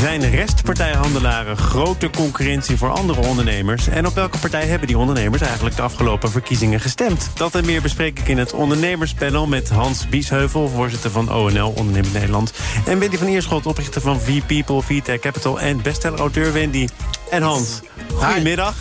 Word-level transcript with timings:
Zijn 0.00 0.30
restpartijhandelaren 0.30 1.56
grote 1.56 2.10
concurrentie 2.10 2.76
voor 2.76 2.90
andere 2.90 3.26
ondernemers? 3.26 3.88
En 3.88 4.06
op 4.06 4.14
welke 4.14 4.38
partij 4.38 4.66
hebben 4.66 4.88
die 4.88 4.98
ondernemers 4.98 5.42
eigenlijk 5.42 5.76
de 5.76 5.82
afgelopen 5.82 6.30
verkiezingen 6.30 6.80
gestemd? 6.80 7.30
Dat 7.34 7.54
en 7.54 7.64
meer 7.64 7.82
bespreek 7.82 8.18
ik 8.18 8.28
in 8.28 8.38
het 8.38 8.52
ondernemerspanel 8.52 9.46
met 9.46 9.70
Hans 9.70 10.08
Biesheuvel, 10.08 10.68
voorzitter 10.68 11.10
van 11.10 11.32
ONL 11.32 11.72
Ondernemend 11.76 12.12
Nederland. 12.12 12.52
En 12.86 12.98
Wendy 12.98 13.16
van 13.16 13.26
Eerschot, 13.26 13.66
oprichter 13.66 14.00
van 14.00 14.20
V-People, 14.20 14.82
VTech 14.82 15.18
Capital 15.20 15.60
en 15.60 15.82
bestseller-auteur 15.82 16.52
Wendy. 16.52 16.88
En 17.30 17.42
Hans, 17.42 17.80
goedemiddag. 18.14 18.74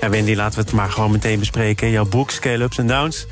Ja, 0.00 0.10
Wendy, 0.10 0.34
laten 0.34 0.58
we 0.58 0.64
het 0.64 0.74
maar 0.74 0.90
gewoon 0.90 1.10
meteen 1.10 1.38
bespreken. 1.38 1.90
Jouw 1.90 2.06
boek, 2.06 2.30
Scale 2.30 2.64
Ups 2.64 2.78
and 2.78 2.88
Downs. 2.88 3.26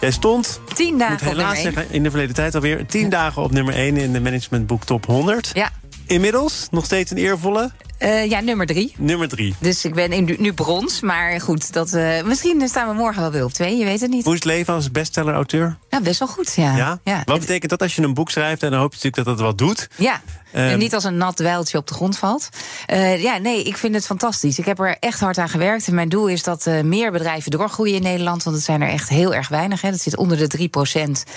Jij 0.00 0.10
stond, 0.10 0.60
Tien 0.74 0.98
dagen 0.98 1.12
moet 1.12 1.36
helaas 1.36 1.60
zeggen, 1.60 1.86
in 1.90 2.02
de 2.02 2.10
verleden 2.10 2.34
tijd 2.34 2.54
alweer... 2.54 2.86
tien 2.86 3.08
dagen 3.08 3.42
op 3.42 3.50
nummer 3.50 3.74
1 3.74 3.96
in 3.96 4.12
de 4.12 4.20
managementboek 4.20 4.84
Top 4.84 5.06
100. 5.06 5.50
Ja. 5.54 5.70
Inmiddels 6.06 6.68
nog 6.70 6.84
steeds 6.84 7.10
een 7.10 7.16
eervolle 7.16 7.70
Eh, 7.98 8.30
ja, 8.30 8.40
nummer 8.40 8.66
drie. 8.66 8.94
nummer 8.98 9.28
3. 9.28 9.54
Dus 9.58 9.84
ik 9.84 9.94
ben 9.94 10.12
in, 10.12 10.36
nu 10.38 10.52
brons, 10.52 11.00
maar 11.00 11.40
goed, 11.40 11.72
dat, 11.72 11.92
eh, 11.92 12.22
misschien 12.22 12.68
staan 12.68 12.88
we 12.88 12.94
morgen 12.94 13.22
wel 13.22 13.30
weer 13.30 13.44
op 13.44 13.52
twee, 13.52 13.76
je 13.76 13.84
weet 13.84 14.00
het 14.00 14.10
niet. 14.10 14.24
Hoe 14.24 14.32
is 14.34 14.38
het 14.38 14.48
leven 14.48 14.74
als 14.74 14.90
bestseller-auteur? 14.90 15.76
Ja, 15.90 16.00
best 16.00 16.18
wel 16.18 16.28
goed, 16.28 16.54
ja. 16.54 16.76
Ja? 16.76 16.98
ja. 17.04 17.22
Wat 17.24 17.40
betekent 17.40 17.70
dat 17.70 17.82
als 17.82 17.96
je 17.96 18.02
een 18.02 18.14
boek 18.14 18.30
schrijft... 18.30 18.62
en 18.62 18.70
dan 18.70 18.80
hoop 18.80 18.94
je 18.94 18.96
natuurlijk 18.96 19.28
dat 19.28 19.36
het 19.36 19.46
wat 19.46 19.58
doet? 19.58 19.88
Ja. 19.96 20.22
En 20.56 20.78
niet 20.78 20.94
als 20.94 21.04
een 21.04 21.16
nat 21.16 21.36
dweiltje 21.36 21.78
op 21.78 21.86
de 21.86 21.94
grond 21.94 22.18
valt. 22.18 22.48
Eh, 22.86 23.22
ja, 23.22 23.38
nee, 23.38 23.62
ik 23.62 23.76
vind 23.76 23.94
het 23.94 24.06
fantastisch. 24.06 24.58
Ik 24.58 24.64
heb 24.64 24.78
er 24.78 24.96
echt 25.00 25.20
hard 25.20 25.38
aan 25.38 25.48
gewerkt. 25.48 25.86
En 25.86 25.94
mijn 25.94 26.08
doel 26.08 26.28
is 26.28 26.42
dat 26.42 26.66
eh, 26.66 26.82
meer 26.82 27.12
bedrijven 27.12 27.50
doorgroeien 27.50 27.94
in 27.94 28.02
Nederland. 28.02 28.42
Want 28.42 28.56
het 28.56 28.64
zijn 28.64 28.82
er 28.82 28.88
echt 28.88 29.08
heel 29.08 29.34
erg 29.34 29.48
weinig. 29.48 29.80
Hè. 29.80 29.90
Dat 29.90 30.00
zit 30.00 30.16
onder 30.16 30.48
de 30.48 30.68
3% 30.68 31.30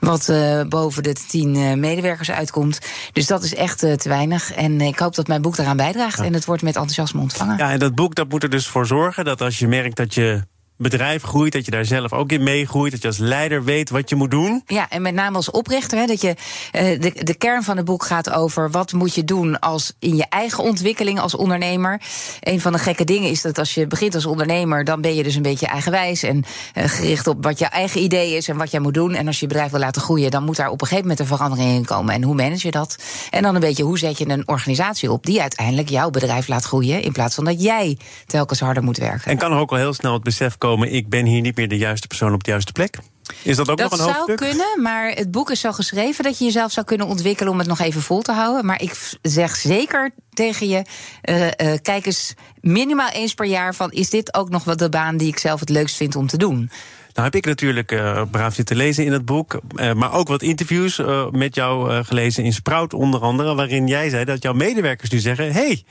wat 0.00 0.28
eh, 0.28 0.62
boven 0.68 1.02
de 1.02 1.12
10 1.12 1.56
eh, 1.56 1.72
medewerkers 1.72 2.30
uitkomt. 2.30 2.78
Dus 3.12 3.26
dat 3.26 3.42
is 3.42 3.54
echt 3.54 3.78
te 3.78 4.08
weinig. 4.08 4.52
En 4.52 4.80
ik 4.80 4.98
hoop 4.98 5.14
dat 5.14 5.26
mijn 5.26 5.42
boek 5.42 5.56
daaraan 5.56 5.76
bijdraagt. 5.76 6.20
En 6.20 6.34
het 6.34 6.44
wordt 6.44 6.62
met 6.62 6.74
enthousiasme 6.74 7.20
ontvangen. 7.20 7.56
Ja, 7.58 7.70
en 7.70 7.78
dat 7.78 7.94
boek 7.94 8.14
dat 8.14 8.28
moet 8.28 8.42
er 8.42 8.50
dus 8.50 8.66
voor 8.66 8.86
zorgen... 8.86 9.24
dat 9.24 9.40
als 9.40 9.58
je 9.58 9.68
merkt 9.68 9.96
dat 9.96 10.14
je 10.14 10.42
bedrijf 10.76 11.22
groeit... 11.22 11.52
dat 11.52 11.64
je 11.64 11.70
daar 11.70 11.84
zelf 11.84 12.12
ook 12.12 12.32
in 12.32 12.42
meegroeit... 12.42 12.92
dat 12.92 13.02
je 13.02 13.08
als 13.08 13.18
leider 13.18 13.64
weet 13.64 13.90
wat 13.90 14.08
je 14.08 14.16
moet 14.16 14.30
doen. 14.30 14.62
Ja, 14.66 14.90
en 14.90 15.02
met 15.02 15.14
name 15.14 15.36
als 15.36 15.50
oprichter. 15.50 15.98
Hè, 15.98 16.06
dat 16.06 16.20
je, 16.20 16.34
eh, 16.72 17.00
de, 17.00 17.12
de 17.24 17.34
kern 17.34 17.62
van 17.62 17.76
het 17.76 17.84
boek 17.84 18.04
gaat 18.04 18.30
over 18.30 18.70
wat 18.70 18.92
moet 18.92 19.14
je 19.14 19.24
doen 19.24 19.58
als 19.58 19.92
in 19.98 20.16
je 20.16 20.26
eigen 20.28 20.64
ontwikkeling 20.64 21.20
als 21.20 21.34
ondernemer. 21.34 22.00
Een 22.40 22.60
van 22.60 22.72
de 22.72 22.78
gekke 22.78 23.04
dingen 23.04 23.30
is 23.30 23.42
dat 23.42 23.58
als 23.58 23.74
je 23.74 23.86
begint 23.86 24.14
als 24.14 24.26
ondernemer, 24.26 24.84
dan 24.84 25.00
ben 25.00 25.14
je 25.14 25.22
dus 25.22 25.34
een 25.34 25.42
beetje 25.42 25.66
eigenwijs 25.66 26.22
en 26.22 26.44
eh, 26.74 26.84
gericht 26.88 27.26
op 27.26 27.44
wat 27.44 27.58
je 27.58 27.66
eigen 27.66 28.02
idee 28.02 28.36
is 28.36 28.48
en 28.48 28.56
wat 28.56 28.70
jij 28.70 28.80
moet 28.80 28.94
doen. 28.94 29.14
En 29.14 29.26
als 29.26 29.36
je 29.36 29.46
je 29.46 29.52
bedrijf 29.52 29.70
wil 29.70 29.80
laten 29.80 30.02
groeien, 30.02 30.30
dan 30.30 30.44
moet 30.44 30.56
daar 30.56 30.70
op 30.70 30.80
een 30.80 30.86
gegeven 30.86 31.08
moment 31.08 31.20
een 31.20 31.36
verandering 31.36 31.70
in 31.70 31.84
komen. 31.84 32.14
En 32.14 32.22
hoe 32.22 32.34
manage 32.34 32.66
je 32.66 32.72
dat? 32.72 32.96
En 33.30 33.42
dan 33.42 33.54
een 33.54 33.60
beetje 33.60 33.82
hoe 33.82 33.98
zet 33.98 34.18
je 34.18 34.28
een 34.28 34.48
organisatie 34.48 35.12
op 35.12 35.26
die 35.26 35.40
uiteindelijk 35.40 35.88
jouw 35.88 36.10
bedrijf 36.10 36.48
laat 36.48 36.64
groeien, 36.64 37.02
in 37.02 37.12
plaats 37.12 37.34
van 37.34 37.44
dat 37.44 37.62
jij 37.62 37.98
telkens 38.26 38.60
harder 38.60 38.82
moet 38.82 38.96
werken. 38.96 39.30
En 39.30 39.38
kan 39.38 39.52
er 39.52 39.58
ook 39.58 39.70
al 39.70 39.76
heel 39.76 39.94
snel 39.94 40.12
het 40.12 40.22
besef 40.22 40.58
komen... 40.58 40.65
ik 40.74 41.08
ben 41.08 41.24
hier 41.24 41.40
niet 41.40 41.56
meer 41.56 41.68
de 41.68 41.76
juiste 41.76 42.06
persoon 42.06 42.32
op 42.32 42.44
de 42.44 42.50
juiste 42.50 42.72
plek? 42.72 42.98
Is 43.42 43.56
dat 43.56 43.68
ook 43.70 43.78
dat 43.78 43.90
nog 43.90 43.98
een 43.98 44.04
zou 44.04 44.16
hoofdstuk? 44.16 44.36
kunnen, 44.36 44.82
maar 44.82 45.10
het 45.10 45.30
boek 45.30 45.50
is 45.50 45.60
zo 45.60 45.72
geschreven 45.72 46.24
dat 46.24 46.38
je 46.38 46.44
jezelf 46.44 46.72
zou 46.72 46.86
kunnen 46.86 47.06
ontwikkelen 47.06 47.52
om 47.52 47.58
het 47.58 47.68
nog 47.68 47.80
even 47.80 48.02
vol 48.02 48.22
te 48.22 48.32
houden. 48.32 48.66
Maar 48.66 48.82
ik 48.82 49.16
zeg 49.22 49.56
zeker 49.56 50.10
tegen 50.30 50.68
je: 50.68 50.84
eh, 51.22 51.46
eh, 51.46 51.78
kijk 51.82 52.06
eens 52.06 52.34
minimaal 52.60 53.08
eens 53.08 53.34
per 53.34 53.46
jaar 53.46 53.74
van 53.74 53.90
is 53.90 54.10
dit 54.10 54.34
ook 54.34 54.48
nog 54.48 54.64
wel 54.64 54.76
de 54.76 54.88
baan 54.88 55.16
die 55.16 55.28
ik 55.28 55.38
zelf 55.38 55.60
het 55.60 55.68
leukst 55.68 55.96
vind 55.96 56.16
om 56.16 56.26
te 56.26 56.36
doen? 56.36 56.70
Nou 57.12 57.28
heb 57.28 57.34
ik 57.34 57.44
natuurlijk 57.44 57.92
eh, 57.92 58.22
braaf 58.30 58.54
zitten 58.54 58.76
lezen 58.76 59.04
in 59.04 59.12
het 59.12 59.24
boek... 59.24 59.60
maar 59.94 60.12
ook 60.12 60.28
wat 60.28 60.42
interviews 60.42 61.00
met 61.30 61.54
jou 61.54 62.04
gelezen 62.04 62.44
in 62.44 62.52
Sprout 62.52 62.94
onder 62.94 63.20
andere... 63.20 63.54
waarin 63.54 63.86
jij 63.86 64.08
zei 64.08 64.24
dat 64.24 64.42
jouw 64.42 64.52
medewerkers 64.52 65.10
nu 65.10 65.18
zeggen... 65.18 65.52
hey, 65.52 65.84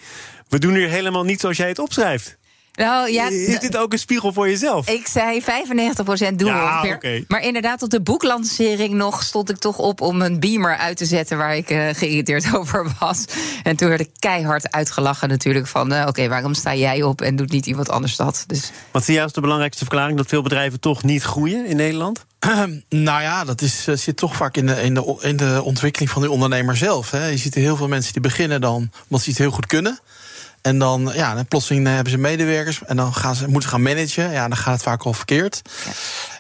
we 0.49 0.59
doen 0.59 0.75
hier 0.75 0.89
helemaal 0.89 1.23
niet 1.23 1.39
zoals 1.39 1.57
jij 1.57 1.67
het 1.67 1.79
opschrijft. 1.79 2.37
Nou 2.75 3.11
ja. 3.11 3.29
Is 3.29 3.59
dit 3.59 3.77
ook 3.77 3.93
een 3.93 3.99
spiegel 3.99 4.33
voor 4.33 4.49
jezelf? 4.49 4.89
Ik 4.89 5.07
zei 5.07 5.41
95% 5.41 5.45
doen 6.35 6.47
Ja, 6.47 6.63
ongeveer. 6.63 6.95
oké. 6.95 7.23
Maar 7.27 7.41
inderdaad, 7.41 7.81
op 7.81 7.89
de 7.89 8.01
boeklancering 8.01 8.93
nog 8.93 9.23
stond 9.23 9.49
ik 9.49 9.57
toch 9.57 9.77
op 9.77 10.01
om 10.01 10.21
een 10.21 10.39
beamer 10.39 10.77
uit 10.77 10.97
te 10.97 11.05
zetten 11.05 11.37
waar 11.37 11.55
ik 11.55 11.69
eh, 11.69 11.87
geïrriteerd 11.93 12.53
over 12.57 12.91
was. 12.99 13.25
En 13.63 13.75
toen 13.75 13.87
werd 13.89 14.01
ik 14.01 14.09
keihard 14.19 14.71
uitgelachen 14.71 15.29
natuurlijk 15.29 15.67
van 15.67 15.91
eh, 15.93 16.07
oké, 16.07 16.27
waarom 16.27 16.53
sta 16.53 16.75
jij 16.75 17.03
op 17.03 17.21
en 17.21 17.35
doet 17.35 17.51
niet 17.51 17.65
iemand 17.65 17.89
anders 17.89 18.15
dat? 18.15 18.43
Dus 18.47 18.71
Wat 18.91 19.03
zie 19.03 19.13
jij 19.13 19.23
als 19.23 19.33
de 19.33 19.41
belangrijkste 19.41 19.83
verklaring... 19.85 20.17
dat 20.17 20.27
veel 20.27 20.41
bedrijven 20.41 20.79
toch 20.79 21.03
niet 21.03 21.23
groeien 21.23 21.65
in 21.65 21.75
Nederland? 21.75 22.25
Nou 22.89 23.21
ja, 23.21 23.43
dat 23.43 23.61
is, 23.61 23.87
eh, 23.87 23.95
zit 23.95 24.17
toch 24.17 24.35
vaak 24.35 24.57
in 24.57 24.65
de, 24.65 24.81
in, 24.81 24.93
de, 24.93 25.17
in 25.21 25.37
de 25.37 25.61
ontwikkeling 25.63 26.11
van 26.11 26.21
de 26.21 26.31
ondernemer 26.31 26.77
zelf. 26.77 27.11
Hè. 27.11 27.27
Je 27.27 27.37
ziet 27.37 27.55
er 27.55 27.61
heel 27.61 27.75
veel 27.75 27.87
mensen 27.87 28.13
die 28.13 28.21
beginnen 28.21 28.61
dan 28.61 28.91
omdat 29.03 29.21
ze 29.21 29.29
het 29.29 29.37
heel 29.39 29.51
goed 29.51 29.65
kunnen. 29.65 29.99
En 30.65 30.79
dan, 30.79 31.11
ja, 31.13 31.35
dan 31.35 31.47
plotseling 31.47 31.87
eh, 31.87 31.93
hebben 31.93 32.11
ze 32.11 32.17
medewerkers 32.17 32.83
en 32.85 32.95
dan 32.95 33.13
gaan 33.13 33.35
ze, 33.35 33.47
moeten 33.47 33.69
gaan 33.69 33.81
managen. 33.81 34.31
Ja, 34.31 34.47
dan 34.47 34.57
gaat 34.57 34.73
het 34.73 34.81
vaak 34.81 35.03
al 35.03 35.13
verkeerd. 35.13 35.61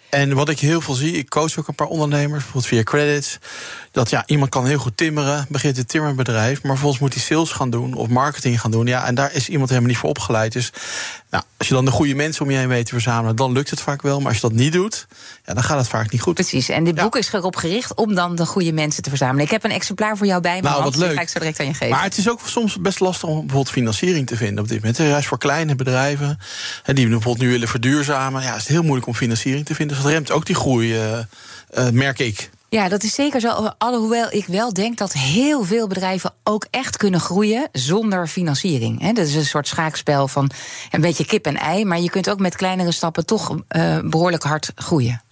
En 0.09 0.33
wat 0.33 0.49
ik 0.49 0.59
heel 0.59 0.81
veel 0.81 0.93
zie, 0.93 1.17
ik 1.17 1.29
coach 1.29 1.59
ook 1.59 1.67
een 1.67 1.75
paar 1.75 1.87
ondernemers, 1.87 2.43
bijvoorbeeld 2.43 2.65
via 2.65 2.83
credits. 2.83 3.37
Dat 3.95 4.09
ja, 4.09 4.23
iemand 4.25 4.49
kan 4.49 4.65
heel 4.65 4.77
goed 4.77 4.97
timmeren, 4.97 5.45
begint 5.49 5.77
een 5.77 5.85
timmerbedrijf, 5.85 6.61
maar 6.61 6.71
vervolgens 6.71 7.01
moet 7.01 7.13
hij 7.13 7.23
sales 7.23 7.51
gaan 7.51 7.69
doen 7.69 7.93
of 7.93 8.07
marketing 8.07 8.61
gaan 8.61 8.71
doen. 8.71 8.85
Ja, 8.85 9.05
en 9.05 9.15
daar 9.15 9.33
is 9.33 9.49
iemand 9.49 9.69
helemaal 9.69 9.89
niet 9.89 9.99
voor 9.99 10.09
opgeleid. 10.09 10.51
Dus 10.51 10.71
nou, 11.29 11.43
als 11.57 11.67
je 11.67 11.73
dan 11.73 11.85
de 11.85 11.91
goede 11.91 12.15
mensen 12.15 12.45
om 12.45 12.51
je 12.51 12.57
heen 12.57 12.67
weet 12.67 12.85
te 12.85 12.91
verzamelen, 12.91 13.35
dan 13.35 13.51
lukt 13.51 13.69
het 13.69 13.81
vaak 13.81 14.01
wel. 14.01 14.17
Maar 14.17 14.27
als 14.27 14.35
je 14.35 14.47
dat 14.47 14.57
niet 14.57 14.73
doet, 14.73 15.07
ja, 15.45 15.53
dan 15.53 15.63
gaat 15.63 15.77
het 15.77 15.87
vaak 15.87 16.11
niet 16.11 16.21
goed. 16.21 16.33
precies. 16.33 16.69
En 16.69 16.83
dit 16.83 16.95
boek 16.95 17.15
is 17.15 17.33
erop 17.33 17.55
gericht 17.55 17.93
om 17.93 18.15
dan 18.15 18.35
de 18.35 18.45
goede 18.45 18.71
mensen 18.73 19.03
te 19.03 19.09
verzamelen. 19.09 19.43
Ik 19.43 19.51
heb 19.51 19.63
een 19.63 19.71
exemplaar 19.71 20.17
voor 20.17 20.27
jou 20.27 20.41
bij 20.41 20.55
me. 20.55 20.61
Nou, 20.61 20.83
wat 20.83 20.93
die 20.93 21.01
leuk. 21.01 21.15
ga 21.15 21.21
ik 21.21 21.29
zo 21.29 21.39
direct 21.39 21.59
aan 21.59 21.65
je 21.65 21.73
geven. 21.73 21.89
Maar 21.89 22.03
het 22.03 22.17
is 22.17 22.29
ook 22.29 22.39
soms 22.45 22.77
best 22.79 22.99
lastig 22.99 23.29
om 23.29 23.35
bijvoorbeeld 23.35 23.69
financiering 23.69 24.27
te 24.27 24.35
vinden 24.35 24.63
op 24.63 24.69
dit 24.69 24.79
moment. 24.79 24.97
Juist 24.97 25.27
voor 25.27 25.37
kleine 25.37 25.75
bedrijven 25.75 26.39
die 26.85 27.07
bijvoorbeeld 27.07 27.39
nu 27.39 27.49
willen 27.49 27.67
verduurzamen, 27.67 28.41
ja, 28.41 28.53
is 28.53 28.61
het 28.61 28.67
heel 28.67 28.83
moeilijk 28.83 29.07
om 29.07 29.15
financiering 29.15 29.65
te 29.65 29.75
vinden. 29.75 29.95
Dus 29.95 30.05
dat 30.05 30.13
remt 30.13 30.31
ook 30.31 30.45
die 30.45 30.55
groei, 30.55 30.95
eh, 30.95 31.17
eh, 31.17 31.89
merk 31.91 32.19
ik. 32.19 32.49
Ja, 32.75 32.89
dat 32.89 33.03
is 33.03 33.13
zeker 33.13 33.39
zo. 33.39 33.69
Alhoewel 33.77 34.27
ik 34.29 34.45
wel 34.45 34.73
denk 34.73 34.97
dat 34.97 35.13
heel 35.13 35.63
veel 35.63 35.87
bedrijven 35.87 36.33
ook 36.43 36.65
echt 36.69 36.97
kunnen 36.97 37.19
groeien 37.19 37.69
zonder 37.71 38.27
financiering. 38.27 39.01
Hè, 39.01 39.11
Dat 39.11 39.27
is 39.27 39.35
een 39.35 39.45
soort 39.45 39.67
schaakspel 39.67 40.27
van 40.27 40.51
een 40.91 41.01
beetje 41.01 41.25
kip 41.25 41.45
en 41.45 41.57
ei. 41.57 41.85
Maar 41.85 41.99
je 41.99 42.09
kunt 42.09 42.29
ook 42.29 42.39
met 42.39 42.55
kleinere 42.55 42.91
stappen 42.91 43.25
toch 43.25 43.57
eh, 43.67 43.99
behoorlijk 44.03 44.43
hard 44.43 44.71
groeien. 44.75 45.23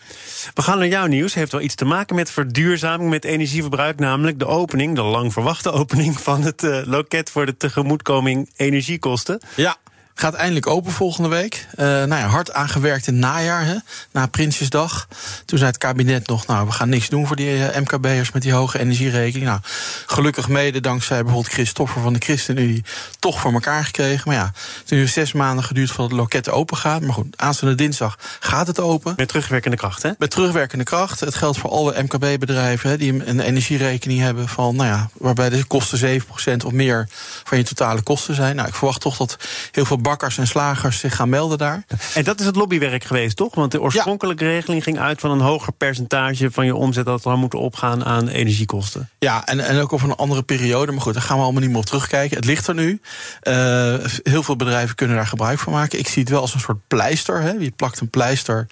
We 0.53 0.61
gaan 0.61 0.77
naar 0.77 0.87
jouw 0.87 1.05
nieuws. 1.05 1.33
Heeft 1.33 1.51
wel 1.51 1.61
iets 1.61 1.75
te 1.75 1.85
maken 1.85 2.15
met 2.15 2.31
verduurzaming, 2.31 3.09
met 3.09 3.25
energieverbruik. 3.25 3.99
Namelijk 3.99 4.39
de 4.39 4.47
opening, 4.47 4.95
de 4.95 5.01
lang 5.01 5.33
verwachte 5.33 5.71
opening 5.71 6.19
van 6.19 6.41
het 6.41 6.63
eh, 6.63 6.79
loket 6.85 7.29
voor 7.29 7.45
de 7.45 7.57
tegemoetkoming 7.57 8.49
energiekosten. 8.55 9.41
Ja. 9.55 9.77
Gaat 10.16 10.34
eindelijk 10.34 10.68
open 10.68 10.91
volgende 10.91 11.29
week. 11.29 11.68
Eh 11.75 11.85
nou 11.85 12.16
ja, 12.16 12.28
hard 12.28 12.53
aangewerkt 12.53 13.07
in 13.07 13.13
het 13.13 13.22
najaar, 13.22 13.66
hè, 13.66 13.75
na 14.12 14.25
Prinsjesdag. 14.25 15.07
Toen 15.46 15.57
zei 15.57 15.69
het 15.69 15.79
kabinet 15.79 16.28
nog, 16.28 16.47
nou, 16.47 16.66
we 16.66 16.72
gaan 16.72 16.90
niks 16.90 17.09
doen 17.09 17.28
voor 17.28 17.35
die 17.35 17.68
eh, 17.68 17.81
MKB'ers 17.81 18.31
met 18.31 18.41
die 18.41 18.53
hoge 18.53 18.79
energierekening. 18.79 19.50
Nou, 19.50 19.59
gelukkig 20.06 20.47
mede 20.47 20.79
dankzij 20.79 21.23
bijvoorbeeld 21.23 21.53
Christoffer 21.53 22.02
van 22.02 22.13
de 22.13 22.19
ChristenUnie 22.19 22.84
toch 23.19 23.40
voor 23.40 23.53
elkaar 23.53 23.85
gekregen. 23.85 24.22
Maar 24.25 24.35
ja, 24.35 24.46
het 24.53 24.90
heeft 24.90 25.02
nu 25.02 25.07
zes 25.07 25.31
maanden 25.31 25.63
geduurd 25.63 25.90
voordat 25.90 26.09
het 26.09 26.19
loket 26.19 26.50
open 26.50 26.78
gaat. 26.78 27.02
Maar 27.02 27.13
goed, 27.13 27.38
aanstaande 27.38 27.75
dinsdag 27.75 28.18
gaat 28.40 28.68
het 28.68 28.79
open. 28.79 29.13
Met 29.18 29.28
terugwerkende 29.28 29.78
kracht, 29.78 30.03
hè? 30.03 30.12
Met 30.18 30.29
terugwerkende 30.29 30.84
kracht. 30.84 31.19
Het 31.19 31.35
geldt 31.35 31.57
voor 31.57 31.69
alle 31.69 32.03
MKB-bedrijven 32.03 33.00
die 33.00 33.28
een 33.28 33.40
energierekening 33.40 34.19
hebben 34.19 34.50
van, 34.50 34.75
nou 34.75 34.90
ja, 34.90 35.09
waarbij 35.13 35.49
de 35.49 35.64
kosten 35.64 36.22
7% 36.22 36.66
of 36.66 36.72
meer 36.72 37.08
van 37.43 37.58
je 37.58 37.64
totale 37.64 38.02
kosten 38.02 38.35
zijn. 38.35 38.55
Nou, 38.55 38.67
ik 38.67 38.76
verwacht 38.76 39.02
toch 39.02 39.17
dat 39.17 39.37
heel 39.72 39.85
veel 39.85 40.02
bakkers 40.03 40.38
en 40.38 40.47
slagers 40.47 41.00
zich 41.00 41.16
gaan 41.16 41.29
melden 41.29 41.58
daar. 41.58 41.84
En 42.14 42.23
dat 42.23 42.40
is 42.40 42.46
het 42.46 42.55
lobbywerk 42.55 43.03
geweest, 43.03 43.35
toch? 43.35 43.55
Want 43.55 43.72
de 43.72 43.82
oorspronkelijke 43.82 44.46
regeling 44.46 44.84
ging 44.84 45.00
uit 45.00 45.20
van 45.20 45.32
een 45.32 45.40
hoger 45.40 45.73
percentage 45.73 46.52
van 46.52 46.66
je 46.66 46.76
omzet 46.76 47.05
dat 47.05 47.22
zou 47.22 47.38
moeten 47.38 47.59
opgaan 47.59 48.05
aan 48.05 48.28
energiekosten. 48.28 49.09
Ja, 49.20 49.46
en, 49.46 49.59
en 49.59 49.82
ook 49.82 49.94
over 49.94 50.09
een 50.09 50.16
andere 50.16 50.44
periode. 50.44 50.91
Maar 50.91 51.02
goed, 51.02 51.14
daar 51.14 51.23
gaan 51.23 51.38
we 51.38 51.44
allemaal 51.44 51.61
niet 51.61 51.70
meer 51.70 51.79
op 51.79 51.85
terugkijken. 51.85 52.38
Het 52.38 52.46
ligt 52.46 52.67
er 52.67 52.73
nu. 52.73 53.02
Eh, 53.41 53.96
heel 54.23 54.44
veel 54.44 54.55
bedrijven 54.55 54.96
kunnen 54.96 55.16
daar 55.16 55.28
gebruik 55.28 55.59
van 55.59 55.73
maken. 55.73 56.00
Ik 56.00 56.08
zie 56.08 56.22
het 56.22 56.32
wel 56.32 56.41
als 56.41 56.53
een 56.53 56.59
soort 56.59 56.88
pleister. 56.88 57.41
Hè. 57.41 57.52
Je 57.52 57.72
plakt 57.72 57.99
een 57.99 58.09
pleister 58.09 58.67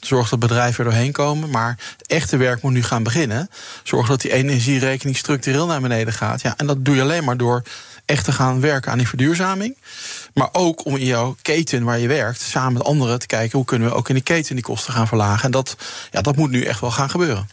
zorgen 0.00 0.30
dat 0.30 0.48
bedrijven 0.48 0.84
er 0.84 0.90
doorheen 0.90 1.12
komen. 1.12 1.50
Maar 1.50 1.78
het 1.96 2.06
echte 2.06 2.36
werk 2.36 2.62
moet 2.62 2.72
nu 2.72 2.82
gaan 2.82 3.02
beginnen. 3.02 3.48
Zorg 3.82 4.08
dat 4.08 4.20
die 4.20 4.32
energierekening 4.32 5.16
structureel 5.16 5.66
naar 5.66 5.80
beneden 5.80 6.14
gaat. 6.14 6.42
Ja, 6.42 6.54
en 6.56 6.66
dat 6.66 6.84
doe 6.84 6.94
je 6.94 7.02
alleen 7.02 7.24
maar 7.24 7.36
door 7.36 7.62
echt 8.04 8.24
te 8.24 8.32
gaan 8.32 8.60
werken 8.60 8.92
aan 8.92 8.98
die 8.98 9.08
verduurzaming. 9.08 9.76
Maar 10.34 10.48
ook 10.52 10.84
om 10.84 10.96
in 10.96 11.06
jouw 11.06 11.36
keten 11.42 11.84
waar 11.84 11.98
je 11.98 12.08
werkt, 12.08 12.40
samen 12.40 12.72
met 12.72 12.84
anderen 12.84 13.18
te 13.18 13.26
kijken 13.26 13.58
hoe 13.58 13.66
kunnen 13.66 13.88
we 13.88 13.94
ook 13.94 14.08
in 14.08 14.14
die 14.14 14.24
keten 14.24 14.54
die 14.54 14.64
kosten 14.64 14.92
gaan 14.92 15.08
verlagen. 15.08 15.44
En 15.44 15.50
dat, 15.50 15.76
ja, 16.10 16.20
dat 16.20 16.36
moet 16.36 16.50
nu 16.50 16.62
echt 16.62 16.80
wel 16.80 16.90
gaan 16.90 17.10
gebeuren. 17.10 17.48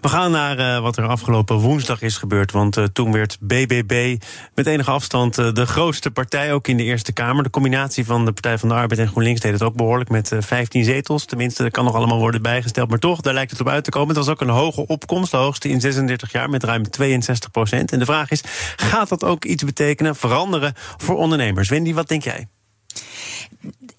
We 0.00 0.08
gaan 0.08 0.30
naar 0.30 0.58
uh, 0.58 0.78
wat 0.78 0.96
er 0.96 1.06
afgelopen 1.06 1.56
woensdag 1.56 2.02
is 2.02 2.16
gebeurd. 2.16 2.52
Want 2.52 2.76
uh, 2.76 2.84
toen 2.84 3.12
werd 3.12 3.36
BBB 3.40 4.16
met 4.54 4.66
enige 4.66 4.90
afstand 4.90 5.38
uh, 5.38 5.52
de 5.52 5.66
grootste 5.66 6.10
partij, 6.10 6.52
ook 6.52 6.68
in 6.68 6.76
de 6.76 6.82
Eerste 6.82 7.12
Kamer. 7.12 7.42
De 7.42 7.50
combinatie 7.50 8.04
van 8.04 8.24
de 8.24 8.32
Partij 8.32 8.58
van 8.58 8.68
de 8.68 8.74
Arbeid 8.74 9.00
en 9.00 9.08
GroenLinks 9.08 9.40
deed 9.40 9.52
het 9.52 9.62
ook 9.62 9.74
behoorlijk 9.74 10.10
met 10.10 10.32
15 10.38 10.84
zetels. 10.84 11.24
Tenminste, 11.24 11.62
dat 11.62 11.72
kan 11.72 11.84
nog 11.84 11.94
allemaal 11.94 12.18
worden 12.18 12.42
bijgesteld. 12.42 12.88
Maar 12.88 12.98
toch, 12.98 13.20
daar 13.20 13.34
lijkt 13.34 13.50
het 13.50 13.60
op 13.60 13.68
uit 13.68 13.84
te 13.84 13.90
komen. 13.90 14.08
Het 14.08 14.24
was 14.24 14.28
ook 14.28 14.40
een 14.40 14.48
hoge 14.48 14.86
opkomst, 14.86 15.30
de 15.30 15.36
hoogste 15.36 15.68
in 15.68 15.80
36 15.80 16.32
jaar, 16.32 16.50
met 16.50 16.64
ruim 16.64 16.90
62 16.90 17.50
procent. 17.50 17.92
En 17.92 17.98
de 17.98 18.04
vraag 18.04 18.30
is, 18.30 18.42
gaat 18.76 19.08
dat 19.08 19.24
ook 19.24 19.44
iets 19.44 19.64
betekenen, 19.64 20.16
veranderen 20.16 20.74
voor 20.96 21.16
ondernemers? 21.16 21.68
Wendy, 21.68 21.94
wat 21.94 22.08
denk 22.08 22.24
jij? 22.24 22.48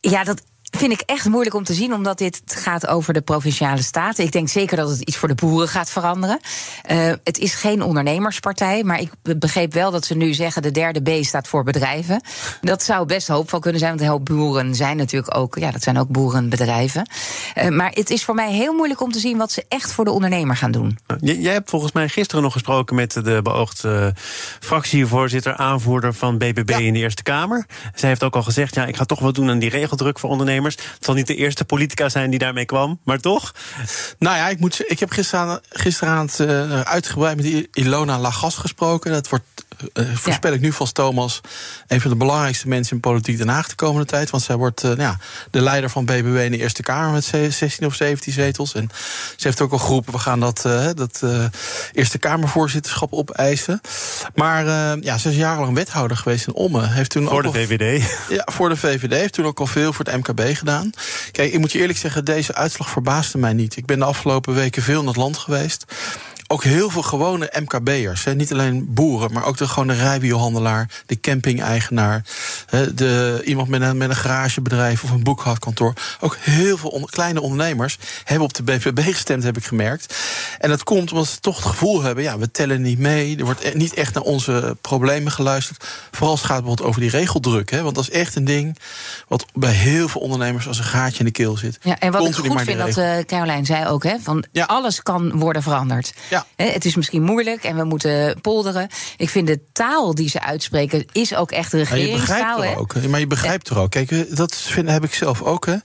Ja, 0.02 0.24
dat 0.24 0.42
vind 0.78 0.92
ik 0.92 1.02
echt 1.06 1.26
moeilijk 1.26 1.56
om 1.56 1.64
te 1.64 1.74
zien, 1.74 1.94
omdat 1.94 2.18
dit 2.18 2.42
gaat 2.46 2.88
over 2.88 3.14
de 3.14 3.22
provinciale 3.22 3.82
staten. 3.82 4.24
Ik 4.24 4.32
denk 4.32 4.50
zeker 4.50 4.78
dat 4.78 4.90
het 4.90 5.02
iets 5.02 5.18
voor 5.18 5.28
de 5.28 5.36
boeren 5.36 5.68
gaat 5.68 5.90
veranderen. 5.90 6.40
Uh, 6.92 7.14
het 7.24 7.38
is 7.38 7.56
geen 7.56 7.82
ondernemerspartij, 7.82 8.84
maar 8.84 9.02
ik 9.02 9.12
begreep 9.38 9.74
wel 9.74 9.92
dat 9.92 10.06
ze 10.06 10.16
nu 10.16 10.34
zeggen 10.34 10.62
de 10.62 10.72
derde 10.72 11.02
B 11.02 11.24
staat 11.24 11.48
voor 11.48 11.64
bedrijven. 11.64 12.22
Dat 12.62 12.84
zou 12.84 13.06
best 13.06 13.28
hoopvol 13.28 13.60
kunnen 13.60 13.80
zijn, 13.80 13.92
want 13.92 14.04
een 14.04 14.10
hoop 14.10 14.26
boeren 14.26 14.76
zijn 14.76 14.98
natuurlijk 14.98 15.38
ook, 15.38 15.56
ja, 15.56 15.72
dat 15.72 15.84
zijn 15.84 15.98
ook 15.98 16.10
boerenbedrijven. 16.10 17.10
Uh, 17.56 17.68
maar 17.70 17.92
het 17.94 18.10
is 18.10 18.24
voor 18.24 18.36
mij 18.36 18.52
heel 18.52 18.74
moeilijk 18.74 19.02
om 19.02 19.12
te 19.12 19.20
zien 19.20 19.38
wat 19.38 19.52
ze 19.52 19.66
echt 19.68 19.92
voor 19.92 20.06
de 20.06 20.12
ondernemer 20.12 20.56
gaan 20.56 20.72
doen. 20.72 20.98
Jij 21.20 21.54
hebt 21.54 21.70
volgens 21.70 21.92
mij 21.92 22.10
gisteren 22.10 22.44
nog 22.44 22.54
gesproken 22.54 22.96
met 22.96 23.14
de 23.14 23.40
beoogde 23.44 24.14
fractievoorzitter, 24.60 25.56
aanvoerder 25.56 26.14
van 26.14 26.38
BBB 26.38 26.70
ja. 26.70 26.78
in 26.78 26.94
de 26.94 27.00
Eerste 27.00 27.24
Kamer. 27.24 27.66
Zij 27.96 28.10
heeft 28.10 28.24
ook 28.24 28.36
al 28.36 28.44
gezegd, 28.44 28.76
ja, 28.76 28.86
ik 28.86 28.96
ga 28.96 29.06
toch 29.06 29.20
wat 29.20 29.36
doen 29.36 29.50
aan 29.50 29.60
die 29.60 29.70
regeldruk 29.70 30.20
voor 30.20 30.30
ondernemers. 30.30 30.66
Het 30.74 31.06
zal 31.06 31.14
niet 31.14 31.28
de 31.28 31.36
eerste 31.36 31.66
politica 31.66 32.10
zijn 32.10 32.30
die 32.30 32.40
daarmee 32.40 32.66
kwam, 32.66 33.00
maar 33.04 33.20
toch? 33.20 33.54
Nou 34.20 34.38
ja, 34.38 34.50
ik, 34.50 34.60
moet, 34.60 34.84
ik 34.92 35.00
heb 35.00 35.12
gisteravond, 35.12 35.62
gisteravond 35.70 36.40
uh, 36.40 36.82
uitgebreid 36.82 37.36
met 37.38 37.68
Ilona 37.74 38.20
Lagas 38.20 38.56
gesproken. 38.56 39.12
Dat 39.12 39.30
wordt, 39.30 39.46
uh, 39.94 40.16
voorspel 40.16 40.54
ik 40.54 40.62
nu 40.62 40.72
vast 40.72 40.94
Thomas, 40.94 41.42
een 41.88 42.02
van 42.02 42.12
de 42.12 42.18
belangrijkste 42.18 42.68
mensen 42.68 42.96
in 42.96 43.02
politiek 43.02 43.38
Den 43.38 43.48
Haag 43.48 43.68
de 43.68 43.76
komende 43.76 44.08
tijd. 44.08 44.30
Want 44.30 44.44
zij 44.44 44.56
wordt 44.56 44.84
uh, 44.84 44.96
ja, 44.98 45.18
de 45.52 45.62
leider 45.62 45.90
van 45.90 46.06
BBW 46.06 46.36
in 46.36 46.52
de 46.52 46.58
Eerste 46.58 46.82
Kamer 46.82 47.12
met 47.12 47.54
16 47.54 47.86
of 47.86 47.96
17 47.96 48.34
zetels. 48.34 48.74
En 48.74 48.90
ze 49.36 49.48
heeft 49.48 49.62
ook 49.62 49.72
al 49.72 49.78
geroepen, 49.78 50.14
we 50.14 50.20
gaan 50.20 50.40
dat, 50.40 50.62
dat 50.96 51.24
Eerste 51.92 52.18
Kamervoorzitterschap 52.18 53.14
opeisen. 53.14 53.82
Maar 54.36 54.66
ja, 55.02 55.18
ze 55.18 55.30
is 55.30 55.36
jarenlang 55.36 55.76
wethouder 55.76 56.18
geweest 56.18 56.48
in 56.48 56.54
Ommen. 56.54 56.92
Heeft 56.92 57.10
toen 57.10 57.28
voor 57.28 57.46
ook 57.46 57.54
de 57.54 57.60
VVD? 57.60 58.18
Ja, 58.30 58.48
voor 58.52 58.70
de 58.70 58.78
VVD. 58.78 59.14
Heeft 59.14 59.34
toen 59.34 59.46
ook 59.46 59.60
al 59.60 59.68
veel 59.68 59.94
voor 59.94 60.06
het 60.06 60.16
MKB 60.16 60.57
gedaan. 60.58 60.92
Kijk, 61.32 61.54
ik 61.54 61.60
moet 61.60 61.72
je 61.72 61.80
eerlijk 61.80 62.00
zeggen, 62.00 62.26
deze 62.26 62.54
uitslag 62.54 62.90
verbaasde 62.90 63.38
mij 63.38 63.54
niet. 63.54 63.76
Ik 63.78 63.86
ben 63.86 64.00
de 64.00 64.06
afgelopen 64.06 64.54
weken 64.54 64.82
veel 64.82 65.02
in 65.02 65.08
het 65.08 65.16
land 65.16 65.38
geweest 65.38 65.86
ook 66.48 66.64
heel 66.64 66.90
veel 66.90 67.02
gewone 67.02 67.52
MKB'ers. 67.60 68.26
Niet 68.36 68.52
alleen 68.52 68.94
boeren, 68.94 69.34
maar 69.34 69.46
ook 69.46 69.58
de 69.58 69.68
gewone 69.68 69.94
rijwielhandelaar, 69.94 70.90
de 71.06 71.20
camping-eigenaar, 71.20 72.24
de, 72.94 73.42
iemand 73.46 73.68
met 73.68 73.82
een, 73.82 73.98
met 73.98 74.10
een 74.10 74.16
garagebedrijf 74.16 75.04
of 75.04 75.10
een 75.10 75.24
boekhoudkantoor. 75.24 75.94
Ook 76.20 76.38
heel 76.40 76.78
veel 76.78 76.90
on, 76.90 77.06
kleine 77.06 77.42
ondernemers 77.42 77.98
hebben 78.24 78.46
op 78.46 78.54
de 78.54 78.64
BVB 78.64 79.00
gestemd, 79.00 79.44
heb 79.44 79.58
ik 79.58 79.66
gemerkt. 79.66 80.16
En 80.60 80.70
dat 80.70 80.84
komt 80.84 81.12
omdat 81.12 81.28
ze 81.28 81.40
toch 81.40 81.56
het 81.56 81.66
gevoel 81.66 82.02
hebben, 82.02 82.24
ja, 82.24 82.38
we 82.38 82.52
tellen 82.52 82.82
niet 82.82 83.00
mee. 83.00 83.38
Er 83.38 83.46
wordt 83.46 83.64
e-, 83.64 83.72
niet 83.74 83.94
echt 83.94 84.14
naar 84.14 84.24
onze 84.24 84.78
problemen 84.82 85.32
geluisterd. 85.32 85.86
Vooral 86.12 86.32
als 86.32 86.40
het 86.40 86.50
gaat 86.50 86.60
bijvoorbeeld 86.60 86.88
over 86.88 87.02
die 87.02 87.10
regeldruk. 87.10 87.72
Hè, 87.72 87.82
want 87.82 87.96
dat 87.96 88.04
is 88.04 88.10
echt 88.10 88.36
een 88.36 88.46
ding 88.46 88.78
wat 89.28 89.46
bij 89.54 89.72
heel 89.72 90.08
veel 90.08 90.22
ondernemers 90.22 90.68
als 90.68 90.78
een 90.78 90.84
gaatje 90.84 91.20
in 91.20 91.26
de 91.26 91.32
keel 91.32 91.58
zit. 91.58 91.78
Ja, 91.82 92.00
en 92.00 92.12
wat 92.12 92.22
Continu 92.22 92.46
ik 92.46 92.52
goed 92.52 92.62
vind, 92.62 92.78
dat 92.80 92.98
uh, 92.98 93.18
Caroline 93.18 93.66
zei 93.66 93.88
ook, 93.88 94.04
hè, 94.04 94.16
van 94.22 94.46
ja. 94.52 94.66
alles 94.66 95.04
kan 95.04 95.40
worden 95.40 95.64
veranderd. 95.64 96.14
Ja. 96.30 96.37
Ja. 96.56 96.66
Het 96.66 96.86
is 96.86 96.96
misschien 96.96 97.24
moeilijk 97.24 97.64
en 97.64 97.76
we 97.76 97.84
moeten 97.84 98.42
polderen. 98.42 98.90
Ik 99.18 99.30
vind 99.30 99.48
de 99.48 99.60
taal 99.74 100.16
die 100.16 100.30
ze 100.30 100.42
uitspreken 100.42 101.06
is 101.12 101.36
ook 101.36 101.52
echt 101.52 101.74
een 101.74 101.84
regeringstaal. 101.84 102.58
Maar 102.58 102.68
je 102.68 102.76
begrijpt 102.76 102.76
er 102.76 103.02
ook. 103.02 103.10
Maar 103.10 103.20
je 103.20 103.28
begrijpt 103.28 103.70
er 103.70 103.78
ook. 103.80 103.92
Kijk, 103.92 104.36
dat 104.36 104.56
vind, 104.56 104.90
heb 104.90 105.04
ik 105.04 105.14
zelf 105.14 105.42
ook. 105.42 105.66
Hè. 105.66 105.76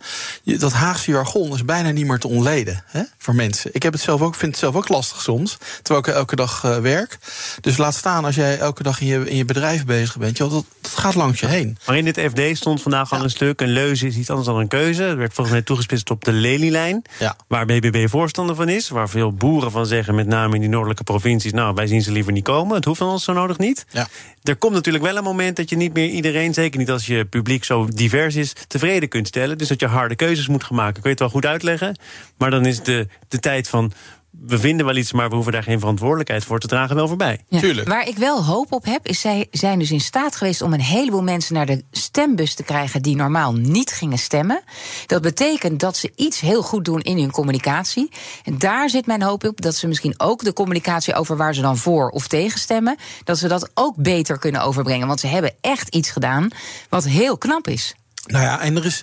Dat 0.58 0.72
Haagse 0.72 1.10
jargon 1.10 1.54
is 1.54 1.64
bijna 1.64 1.90
niet 1.90 2.06
meer 2.06 2.18
te 2.18 2.28
ontleden 2.28 2.84
hè, 2.86 3.02
voor 3.18 3.34
mensen. 3.34 3.70
Ik 3.72 3.82
heb 3.82 3.92
het 3.92 4.02
zelf 4.02 4.20
ook, 4.20 4.34
vind 4.34 4.50
het 4.50 4.60
zelf 4.60 4.74
ook 4.74 4.88
lastig 4.88 5.20
soms. 5.20 5.58
Terwijl 5.82 6.06
ik 6.06 6.14
elke 6.14 6.36
dag 6.36 6.64
uh, 6.64 6.78
werk. 6.78 7.18
Dus 7.60 7.76
laat 7.76 7.94
staan 7.94 8.24
als 8.24 8.34
jij 8.34 8.58
elke 8.58 8.82
dag 8.82 9.00
in 9.00 9.06
je, 9.06 9.30
in 9.30 9.36
je 9.36 9.44
bedrijf 9.44 9.84
bezig 9.84 10.16
bent. 10.16 10.36
Joh, 10.36 10.50
dat, 10.50 10.64
dat 10.80 10.90
gaat 10.90 11.14
langs 11.14 11.40
je 11.40 11.46
heen. 11.46 11.78
Maar 11.86 11.96
in 11.96 12.04
dit 12.04 12.20
FD 12.20 12.56
stond 12.56 12.82
vandaag 12.82 13.12
al 13.12 13.22
een 13.22 13.30
stuk. 13.30 13.60
Een 13.60 13.68
leuze 13.68 14.06
is 14.06 14.16
iets 14.16 14.30
anders 14.30 14.48
dan 14.48 14.58
een 14.58 14.68
keuze. 14.68 15.02
Het 15.02 15.18
werd 15.18 15.34
volgens 15.34 15.56
mij 15.56 15.64
toegespitst 15.64 16.10
op 16.10 16.24
de 16.24 16.32
Lelylijn. 16.32 17.02
Ja. 17.18 17.36
Waar 17.48 17.66
BBB 17.66 18.08
voorstander 18.08 18.56
van 18.56 18.68
is. 18.68 18.88
Waar 18.88 19.08
veel 19.08 19.32
boeren 19.32 19.70
van 19.70 19.86
zeggen, 19.86 20.14
met 20.14 20.26
name 20.26 20.41
in 20.50 20.60
die 20.60 20.68
noordelijke 20.68 21.04
provincies... 21.04 21.52
nou, 21.52 21.74
wij 21.74 21.86
zien 21.86 22.02
ze 22.02 22.12
liever 22.12 22.32
niet 22.32 22.44
komen, 22.44 22.76
het 22.76 22.84
hoeft 22.84 22.98
van 22.98 23.08
ons 23.08 23.24
zo 23.24 23.32
nodig 23.32 23.58
niet. 23.58 23.84
Ja. 23.90 24.08
Er 24.42 24.56
komt 24.56 24.74
natuurlijk 24.74 25.04
wel 25.04 25.16
een 25.16 25.24
moment 25.24 25.56
dat 25.56 25.70
je 25.70 25.76
niet 25.76 25.92
meer 25.92 26.08
iedereen... 26.08 26.54
zeker 26.54 26.78
niet 26.78 26.90
als 26.90 27.06
je 27.06 27.24
publiek 27.24 27.64
zo 27.64 27.88
divers 27.88 28.34
is, 28.36 28.52
tevreden 28.66 29.08
kunt 29.08 29.26
stellen. 29.26 29.58
Dus 29.58 29.68
dat 29.68 29.80
je 29.80 29.86
harde 29.86 30.16
keuzes 30.16 30.48
moet 30.48 30.64
gaan 30.64 30.76
maken. 30.76 30.94
Kun 30.94 31.02
je 31.02 31.08
het 31.08 31.18
wel 31.18 31.28
goed 31.28 31.46
uitleggen? 31.46 31.98
Maar 32.38 32.50
dan 32.50 32.66
is 32.66 32.82
de, 32.82 33.08
de 33.28 33.38
tijd 33.38 33.68
van 33.68 33.92
we 34.40 34.58
vinden 34.58 34.86
wel 34.86 34.96
iets, 34.96 35.12
maar 35.12 35.28
we 35.28 35.34
hoeven 35.34 35.52
daar 35.52 35.62
geen 35.62 35.78
verantwoordelijkheid 35.78 36.44
voor 36.44 36.58
te 36.58 36.66
dragen 36.66 36.96
wel 36.96 37.08
voorbij. 37.08 37.44
Ja. 37.48 37.60
Tuurlijk. 37.60 37.88
Waar 37.88 38.08
ik 38.08 38.16
wel 38.16 38.44
hoop 38.44 38.72
op 38.72 38.84
heb, 38.84 39.06
is 39.06 39.20
zij 39.20 39.46
zijn 39.50 39.78
dus 39.78 39.90
in 39.90 40.00
staat 40.00 40.36
geweest 40.36 40.62
om 40.62 40.72
een 40.72 40.80
heleboel 40.80 41.22
mensen 41.22 41.54
naar 41.54 41.66
de 41.66 41.84
stembus 41.90 42.54
te 42.54 42.62
krijgen 42.62 43.02
die 43.02 43.16
normaal 43.16 43.52
niet 43.52 43.90
gingen 43.90 44.18
stemmen. 44.18 44.62
Dat 45.06 45.22
betekent 45.22 45.80
dat 45.80 45.96
ze 45.96 46.12
iets 46.16 46.40
heel 46.40 46.62
goed 46.62 46.84
doen 46.84 47.00
in 47.00 47.18
hun 47.18 47.30
communicatie. 47.30 48.10
En 48.44 48.58
daar 48.58 48.90
zit 48.90 49.06
mijn 49.06 49.22
hoop 49.22 49.44
op 49.44 49.60
dat 49.60 49.74
ze 49.74 49.88
misschien 49.88 50.20
ook 50.20 50.44
de 50.44 50.52
communicatie 50.52 51.14
over 51.14 51.36
waar 51.36 51.54
ze 51.54 51.60
dan 51.60 51.76
voor 51.76 52.08
of 52.08 52.28
tegen 52.28 52.58
stemmen, 52.58 52.96
dat 53.24 53.38
ze 53.38 53.48
dat 53.48 53.70
ook 53.74 53.96
beter 53.96 54.38
kunnen 54.38 54.62
overbrengen. 54.62 55.06
Want 55.06 55.20
ze 55.20 55.26
hebben 55.26 55.54
echt 55.60 55.94
iets 55.94 56.10
gedaan 56.10 56.48
wat 56.88 57.04
heel 57.04 57.38
knap 57.38 57.68
is. 57.68 57.94
Nou 58.26 58.44
ja, 58.44 58.60
en 58.60 58.76
er 58.76 58.84
is, 58.84 58.98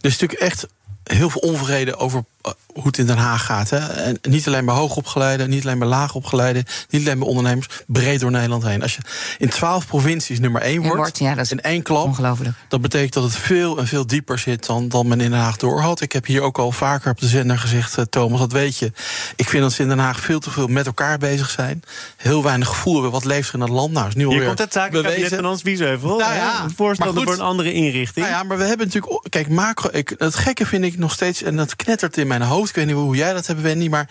er 0.00 0.08
is 0.10 0.18
natuurlijk 0.18 0.40
echt 0.40 0.66
heel 1.04 1.30
veel 1.30 1.40
onvrede 1.40 1.96
over 1.96 2.24
hoe 2.72 2.84
het 2.84 2.98
in 2.98 3.06
Den 3.06 3.16
Haag 3.16 3.44
gaat. 3.44 3.70
Hè. 3.70 3.78
En 3.78 4.18
niet 4.22 4.46
alleen 4.46 4.64
bij 4.64 4.74
hoogopgeleiden, 4.74 5.50
niet 5.50 5.64
alleen 5.64 5.78
bij 5.78 5.88
laagopgeleiden, 5.88 6.64
niet 6.88 7.06
alleen 7.06 7.18
bij 7.18 7.28
ondernemers, 7.28 7.68
breed 7.86 8.20
door 8.20 8.30
Nederland 8.30 8.62
heen. 8.62 8.82
Als 8.82 8.94
je 8.94 9.00
in 9.38 9.48
twaalf 9.48 9.86
provincies 9.86 10.40
nummer 10.40 10.62
één 10.62 10.82
wordt, 10.82 10.96
wordt 10.96 11.18
ja, 11.18 11.34
dat 11.34 11.44
is 11.44 11.50
in 11.50 11.60
één 11.60 11.82
klap, 11.82 12.04
ongelooflijk. 12.04 12.56
dat 12.68 12.80
betekent 12.80 13.12
dat 13.12 13.22
het 13.22 13.36
veel 13.36 13.78
en 13.78 13.86
veel 13.86 14.06
dieper 14.06 14.38
zit 14.38 14.66
dan, 14.66 14.88
dan 14.88 15.08
men 15.08 15.20
in 15.20 15.30
Den 15.30 15.38
Haag 15.38 15.56
door 15.56 15.80
had. 15.80 16.00
Ik 16.00 16.12
heb 16.12 16.26
hier 16.26 16.42
ook 16.42 16.58
al 16.58 16.72
vaker 16.72 17.10
op 17.10 17.20
de 17.20 17.26
zender 17.26 17.58
gezegd, 17.58 17.98
uh, 17.98 18.04
Thomas, 18.04 18.40
dat 18.40 18.52
weet 18.52 18.78
je. 18.78 18.92
Ik 19.36 19.48
vind 19.48 19.62
dat 19.62 19.72
ze 19.72 19.82
in 19.82 19.88
Den 19.88 19.98
Haag 19.98 20.20
veel 20.20 20.40
te 20.40 20.50
veel 20.50 20.66
met 20.66 20.86
elkaar 20.86 21.18
bezig 21.18 21.50
zijn. 21.50 21.82
Heel 22.16 22.42
weinig 22.42 22.68
gevoel 22.68 22.92
hebben 22.92 23.10
wat 23.10 23.24
leeft 23.24 23.48
er 23.48 23.54
in 23.54 23.60
het 23.60 23.70
land. 23.70 23.92
Nou, 23.92 24.08
is 24.08 24.14
nu 24.14 24.28
hier 24.28 24.44
komt 24.44 24.58
het 24.58 24.72
zakenkabinet 24.72 25.34
van 25.34 25.44
Hans 25.44 25.62
Biesheuvel. 25.62 26.18
Nou 26.18 26.34
ja, 26.34 26.66
voorstander 26.76 27.22
voor 27.22 27.32
een 27.32 27.40
andere 27.40 27.72
inrichting. 27.72 28.26
Nou 28.26 28.38
ja, 28.38 28.42
maar 28.42 28.58
we 28.58 28.64
hebben 28.64 28.86
natuurlijk... 28.86 29.28
Kijk, 29.28 29.48
macro, 29.48 29.88
ik, 29.92 30.14
het 30.18 30.34
gekke 30.34 30.66
vind 30.66 30.84
ik 30.84 30.98
nog 30.98 31.12
steeds, 31.12 31.42
en 31.42 31.56
dat 31.56 31.76
knettert 31.76 32.16
in 32.16 32.26
mijn 32.38 32.42
hoofd... 32.42 32.68
Ik 32.68 32.74
weet 32.74 32.86
niet 32.86 32.94
hoe 32.94 33.16
jij 33.16 33.32
dat 33.32 33.46
hebt, 33.46 33.60
Wendy, 33.60 33.88
maar... 33.88 34.08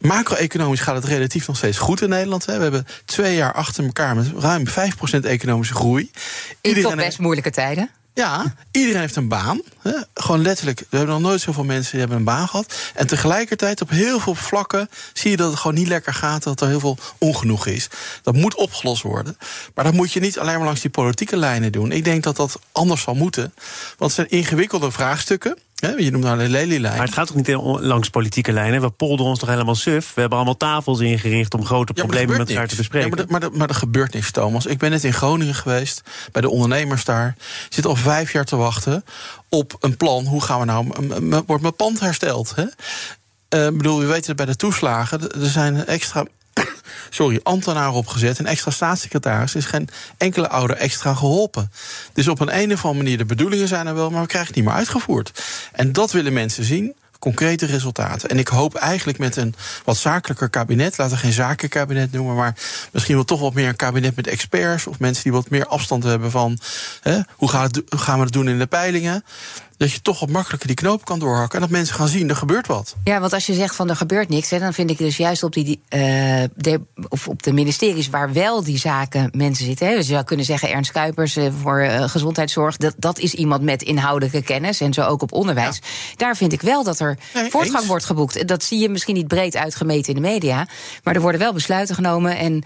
Macro-economisch 0.00 0.80
gaat 0.80 0.94
het 0.94 1.04
relatief 1.04 1.46
nog 1.46 1.56
steeds 1.56 1.78
goed 1.78 2.00
in 2.00 2.08
Nederland. 2.08 2.46
Hè. 2.46 2.56
We 2.56 2.62
hebben 2.62 2.86
twee 3.04 3.36
jaar 3.36 3.52
achter 3.52 3.84
elkaar 3.84 4.16
met 4.16 4.26
ruim 4.38 4.66
5% 4.68 4.70
economische 5.20 5.74
groei. 5.74 6.10
In 6.60 6.82
toch 6.82 6.94
best 6.94 7.18
moeilijke 7.18 7.50
tijden. 7.50 7.90
Ja, 8.14 8.54
iedereen 8.70 9.00
heeft 9.00 9.16
een 9.16 9.28
baan. 9.28 9.60
Hè. 9.82 9.92
Gewoon 10.14 10.42
letterlijk. 10.42 10.78
We 10.78 10.96
hebben 10.96 11.14
nog 11.14 11.24
nooit 11.24 11.40
zoveel 11.40 11.64
mensen 11.64 11.90
die 11.90 12.00
hebben 12.00 12.18
een 12.18 12.24
baan 12.24 12.48
gehad. 12.48 12.74
En 12.94 13.06
tegelijkertijd 13.06 13.80
op 13.80 13.90
heel 13.90 14.20
veel 14.20 14.34
vlakken 14.34 14.90
zie 15.12 15.30
je 15.30 15.36
dat 15.36 15.50
het 15.50 15.60
gewoon 15.60 15.76
niet 15.76 15.88
lekker 15.88 16.14
gaat. 16.14 16.42
Dat 16.42 16.60
er 16.60 16.68
heel 16.68 16.80
veel 16.80 16.98
ongenoeg 17.18 17.66
is. 17.66 17.88
Dat 18.22 18.34
moet 18.34 18.54
opgelost 18.54 19.02
worden. 19.02 19.38
Maar 19.74 19.84
dat 19.84 19.94
moet 19.94 20.12
je 20.12 20.20
niet 20.20 20.38
alleen 20.38 20.56
maar 20.56 20.64
langs 20.64 20.80
die 20.80 20.90
politieke 20.90 21.36
lijnen 21.36 21.72
doen. 21.72 21.92
Ik 21.92 22.04
denk 22.04 22.22
dat 22.22 22.36
dat 22.36 22.58
anders 22.72 23.02
zal 23.02 23.14
moeten. 23.14 23.54
Want 23.98 24.16
het 24.16 24.28
zijn 24.28 24.40
ingewikkelde 24.40 24.90
vraagstukken. 24.90 25.58
Je 25.90 26.10
noemt 26.10 26.24
nou 26.24 26.38
de 26.38 26.48
lelielijn. 26.48 26.96
Maar 26.96 27.06
het 27.06 27.14
gaat 27.14 27.26
toch 27.26 27.36
niet 27.36 27.48
langs 27.80 28.08
politieke 28.08 28.52
lijnen? 28.52 28.80
We 28.80 28.90
polderen 28.90 29.30
ons 29.30 29.38
toch 29.38 29.48
helemaal 29.48 29.74
suf? 29.74 30.14
We 30.14 30.20
hebben 30.20 30.38
allemaal 30.38 30.56
tafels 30.56 31.00
ingericht 31.00 31.54
om 31.54 31.64
grote 31.64 31.92
problemen 31.92 32.38
met 32.38 32.48
elkaar 32.48 32.68
te 32.68 32.76
bespreken. 32.76 33.18
Ja, 33.18 33.24
maar, 33.28 33.40
maar, 33.40 33.52
maar, 33.52 33.68
er 33.68 33.74
gebeurt 33.74 34.12
niks, 34.12 34.30
Thomas. 34.30 34.66
Ik 34.66 34.78
ben 34.78 34.90
net 34.90 35.04
in 35.04 35.12
Groningen 35.12 35.54
geweest, 35.54 36.02
bij 36.32 36.42
de 36.42 36.50
ondernemers 36.50 37.04
daar. 37.04 37.36
Zit 37.68 37.86
al 37.86 37.96
vijf 37.96 38.32
jaar 38.32 38.44
te 38.44 38.56
wachten 38.56 39.04
op 39.48 39.76
een 39.80 39.96
plan. 39.96 40.26
Hoe 40.26 40.42
gaan 40.42 40.60
we 40.60 40.64
nou... 40.64 41.42
Wordt 41.46 41.62
mijn 41.62 41.76
pand 41.76 42.00
hersteld? 42.00 42.52
Hè? 42.54 42.62
Uh, 42.62 43.76
bedoel, 43.76 43.98
we 43.98 44.06
weten 44.06 44.26
het 44.26 44.36
bij 44.36 44.46
de 44.46 44.56
toeslagen. 44.56 45.20
Er 45.20 45.46
zijn 45.46 45.86
extra 45.86 46.24
sorry, 47.10 47.40
ambtenaar 47.42 47.92
opgezet. 47.92 48.38
Een 48.38 48.46
extra 48.46 48.70
staatssecretaris 48.70 49.54
is 49.54 49.64
geen 49.64 49.88
enkele 50.16 50.48
ouder 50.48 50.76
extra 50.76 51.14
geholpen. 51.14 51.72
Dus 52.12 52.28
op 52.28 52.40
een, 52.40 52.58
een 52.58 52.72
of 52.72 52.84
andere 52.84 53.02
manier, 53.02 53.18
de 53.18 53.24
bedoelingen 53.24 53.68
zijn 53.68 53.86
er 53.86 53.94
wel, 53.94 54.10
maar 54.10 54.22
we 54.22 54.26
krijgen 54.26 54.48
het 54.48 54.56
niet 54.56 54.68
meer 54.68 54.78
uitgevoerd. 54.78 55.42
En 55.72 55.92
dat 55.92 56.12
willen 56.12 56.32
mensen 56.32 56.64
zien 56.64 56.94
concrete 57.24 57.66
resultaten. 57.66 58.28
En 58.28 58.38
ik 58.38 58.48
hoop 58.48 58.74
eigenlijk 58.74 59.18
met 59.18 59.36
een 59.36 59.54
wat 59.84 59.96
zakelijker 59.96 60.48
kabinet, 60.48 60.98
laten 60.98 61.14
we 61.14 61.22
geen 61.22 61.32
zakenkabinet 61.32 62.12
noemen, 62.12 62.34
maar 62.34 62.54
misschien 62.92 63.14
wel 63.14 63.24
toch 63.24 63.40
wat 63.40 63.54
meer 63.54 63.68
een 63.68 63.76
kabinet 63.76 64.16
met 64.16 64.26
experts 64.26 64.86
of 64.86 64.98
mensen 64.98 65.22
die 65.22 65.32
wat 65.32 65.50
meer 65.50 65.66
afstand 65.66 66.02
hebben 66.02 66.30
van 66.30 66.58
hè, 67.00 67.20
hoe, 67.36 67.50
hoe 67.88 67.98
gaan 67.98 68.18
we 68.18 68.24
het 68.24 68.32
doen 68.32 68.48
in 68.48 68.58
de 68.58 68.66
peilingen. 68.66 69.24
Dat 69.76 69.92
je 69.92 70.02
toch 70.02 70.20
wat 70.20 70.28
makkelijker 70.28 70.66
die 70.66 70.76
knoop 70.76 71.04
kan 71.04 71.18
doorhakken. 71.18 71.54
En 71.54 71.60
dat 71.60 71.70
mensen 71.70 71.94
gaan 71.94 72.08
zien, 72.08 72.28
er 72.28 72.36
gebeurt 72.36 72.66
wat. 72.66 72.94
Ja, 73.04 73.20
want 73.20 73.32
als 73.32 73.46
je 73.46 73.54
zegt 73.54 73.74
van 73.74 73.88
er 73.88 73.96
gebeurt 73.96 74.28
niks, 74.28 74.50
hè, 74.50 74.58
dan 74.58 74.72
vind 74.72 74.90
ik 74.90 74.98
dus 74.98 75.16
juist 75.16 75.42
op, 75.42 75.52
die, 75.52 75.80
uh, 75.88 76.00
de, 76.56 76.80
of 77.08 77.28
op 77.28 77.42
de 77.42 77.52
ministeries 77.52 78.08
waar 78.08 78.32
wel 78.32 78.64
die 78.64 78.78
zaken 78.78 79.30
mensen 79.32 79.64
zitten. 79.64 79.86
Hè, 79.86 79.94
dus 79.94 80.06
je 80.06 80.12
zou 80.12 80.24
kunnen 80.24 80.46
zeggen, 80.46 80.70
Ernst 80.70 80.92
Kuipers 80.92 81.36
uh, 81.36 81.48
voor 81.62 81.82
uh, 81.82 82.08
gezondheidszorg, 82.08 82.76
dat, 82.76 82.94
dat 82.98 83.18
is 83.18 83.34
iemand 83.34 83.62
met 83.62 83.82
inhoudelijke 83.82 84.42
kennis. 84.42 84.80
En 84.80 84.92
zo 84.92 85.02
ook 85.02 85.22
op 85.22 85.32
onderwijs. 85.32 85.76
Ja. 85.80 86.16
Daar 86.16 86.36
vind 86.36 86.52
ik 86.52 86.60
wel 86.60 86.84
dat 86.84 87.00
er 87.00 87.18
nee, 87.34 87.50
voortgang 87.50 87.78
eens. 87.78 87.86
wordt 87.86 88.04
geboekt. 88.04 88.48
Dat 88.48 88.62
zie 88.62 88.78
je 88.78 88.88
misschien 88.88 89.14
niet 89.14 89.28
breed 89.28 89.56
uitgemeten 89.56 90.14
in 90.14 90.22
de 90.22 90.28
media. 90.28 90.68
Maar 91.02 91.14
er 91.14 91.20
worden 91.20 91.40
wel 91.40 91.52
besluiten 91.52 91.94
genomen. 91.94 92.36
En 92.36 92.64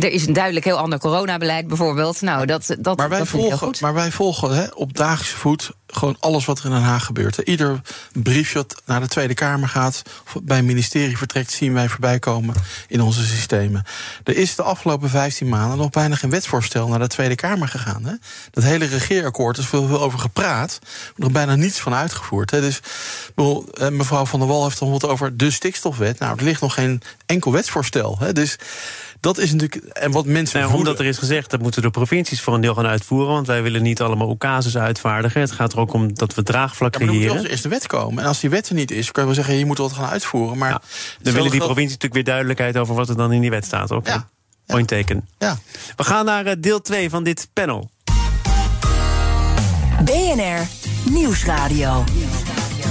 er 0.00 0.10
is 0.10 0.26
een 0.26 0.32
duidelijk 0.32 0.64
heel 0.64 0.78
ander 0.78 0.98
coronabeleid 0.98 1.68
bijvoorbeeld. 1.68 2.20
Nou, 2.20 2.46
dat, 2.46 2.76
dat, 2.78 2.96
maar 2.96 3.08
wij 3.08 3.18
dat 3.18 3.28
volgen, 3.28 3.74
Maar 3.80 3.94
wij 3.94 4.10
volgen 4.10 4.54
hè, 4.56 4.66
op 4.74 4.96
dagelijkse 4.96 5.36
voet 5.36 5.70
gewoon 5.92 6.16
alles 6.20 6.44
wat 6.44 6.58
er 6.58 6.64
in 6.64 6.70
Den 6.70 6.80
Haag 6.80 7.04
gebeurt. 7.04 7.36
Ieder 7.36 7.80
briefje 8.12 8.54
dat 8.54 8.82
naar 8.86 9.00
de 9.00 9.08
Tweede 9.08 9.34
Kamer 9.34 9.68
gaat, 9.68 10.02
of 10.26 10.42
bij 10.42 10.58
een 10.58 10.64
ministerie 10.64 11.18
vertrekt, 11.18 11.50
zien 11.50 11.72
wij 11.72 11.88
voorbij 11.88 12.18
komen 12.18 12.54
in 12.88 13.00
onze 13.00 13.24
systemen. 13.24 13.84
Er 14.24 14.36
is 14.36 14.54
de 14.54 14.62
afgelopen 14.62 15.08
15 15.10 15.48
maanden 15.48 15.78
nog 15.78 15.90
bijna 15.90 16.14
geen 16.14 16.30
wetsvoorstel 16.30 16.88
naar 16.88 16.98
de 16.98 17.06
Tweede 17.06 17.34
Kamer 17.34 17.68
gegaan. 17.68 18.04
Hè? 18.04 18.12
Dat 18.50 18.64
hele 18.64 18.84
regeerakkoord 18.84 19.58
is 19.58 19.66
veel, 19.66 20.00
over 20.00 20.18
gepraat, 20.18 20.78
maar 21.16 21.26
er 21.26 21.32
bijna 21.32 21.54
niets 21.54 21.80
van 21.80 21.94
uitgevoerd. 21.94 22.50
Hè? 22.50 22.60
Dus 22.60 22.80
mevrouw 23.90 24.26
Van 24.26 24.38
der 24.38 24.48
Wal 24.48 24.64
heeft 24.64 24.80
het 24.80 25.06
over 25.06 25.36
de 25.36 25.50
stikstofwet. 25.50 26.18
Nou, 26.18 26.38
er 26.38 26.44
ligt 26.44 26.60
nog 26.60 26.74
geen 26.74 27.02
enkel 27.26 27.52
wetsvoorstel. 27.52 28.16
Hè? 28.18 28.32
Dus 28.32 28.58
dat 29.20 29.38
is 29.38 29.52
natuurlijk. 29.52 29.84
En 29.84 30.10
wat 30.10 30.26
mensen. 30.26 30.60
Nou, 30.60 30.74
omdat 30.74 30.98
er 30.98 31.04
is 31.04 31.18
gezegd 31.18 31.50
dat 31.50 31.60
moeten 31.60 31.82
de 31.82 31.90
provincies 31.90 32.40
voor 32.40 32.54
een 32.54 32.60
deel 32.60 32.74
gaan 32.74 32.86
uitvoeren. 32.86 33.32
Want 33.32 33.46
wij 33.46 33.62
willen 33.62 33.82
niet 33.82 34.00
allemaal 34.00 34.36
casus 34.36 34.76
uitvaardigen. 34.76 35.40
Het 35.40 35.50
gaat 35.50 35.72
er 35.72 35.78
ook 35.78 35.92
om 35.92 36.14
dat 36.14 36.34
we 36.34 36.42
draagvlak 36.42 36.98
ja, 36.98 37.06
creëren. 37.06 37.26
Dan 37.26 37.36
moet 37.36 37.46
eerst 37.46 37.62
de 37.62 37.68
wet 37.68 37.86
komen. 37.86 38.22
En 38.22 38.28
als 38.28 38.40
die 38.40 38.50
wet 38.50 38.68
er 38.68 38.74
niet 38.74 38.90
is, 38.90 39.10
kan 39.10 39.22
je 39.22 39.28
wel 39.28 39.38
zeggen: 39.38 39.58
je 39.58 39.66
moet 39.66 39.78
wat 39.78 39.92
gaan 39.92 40.08
uitvoeren. 40.08 40.58
Maar 40.58 40.70
ja, 40.70 40.82
dan 41.22 41.32
willen 41.32 41.50
die 41.50 41.60
provincies 41.60 41.92
natuurlijk 41.92 42.14
weer 42.14 42.24
duidelijkheid 42.24 42.76
over 42.76 42.94
wat 42.94 43.08
er 43.08 43.16
dan 43.16 43.32
in 43.32 43.40
die 43.40 43.50
wet 43.50 43.64
staat. 43.64 43.90
Okay. 43.90 44.14
Ja. 44.14 44.28
Point 44.66 44.88
teken. 44.88 45.28
Ja. 45.38 45.58
We 45.96 46.04
gaan 46.04 46.24
naar 46.24 46.60
deel 46.60 46.80
2 46.80 47.10
van 47.10 47.24
dit 47.24 47.48
panel. 47.52 47.90
BNR 50.04 50.66
Nieuwsradio. 51.10 52.04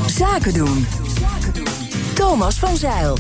Zaken 0.08 0.54
doen. 0.54 0.88
Thomas 2.14 2.56
van 2.56 2.78
Zeil. 2.78 3.18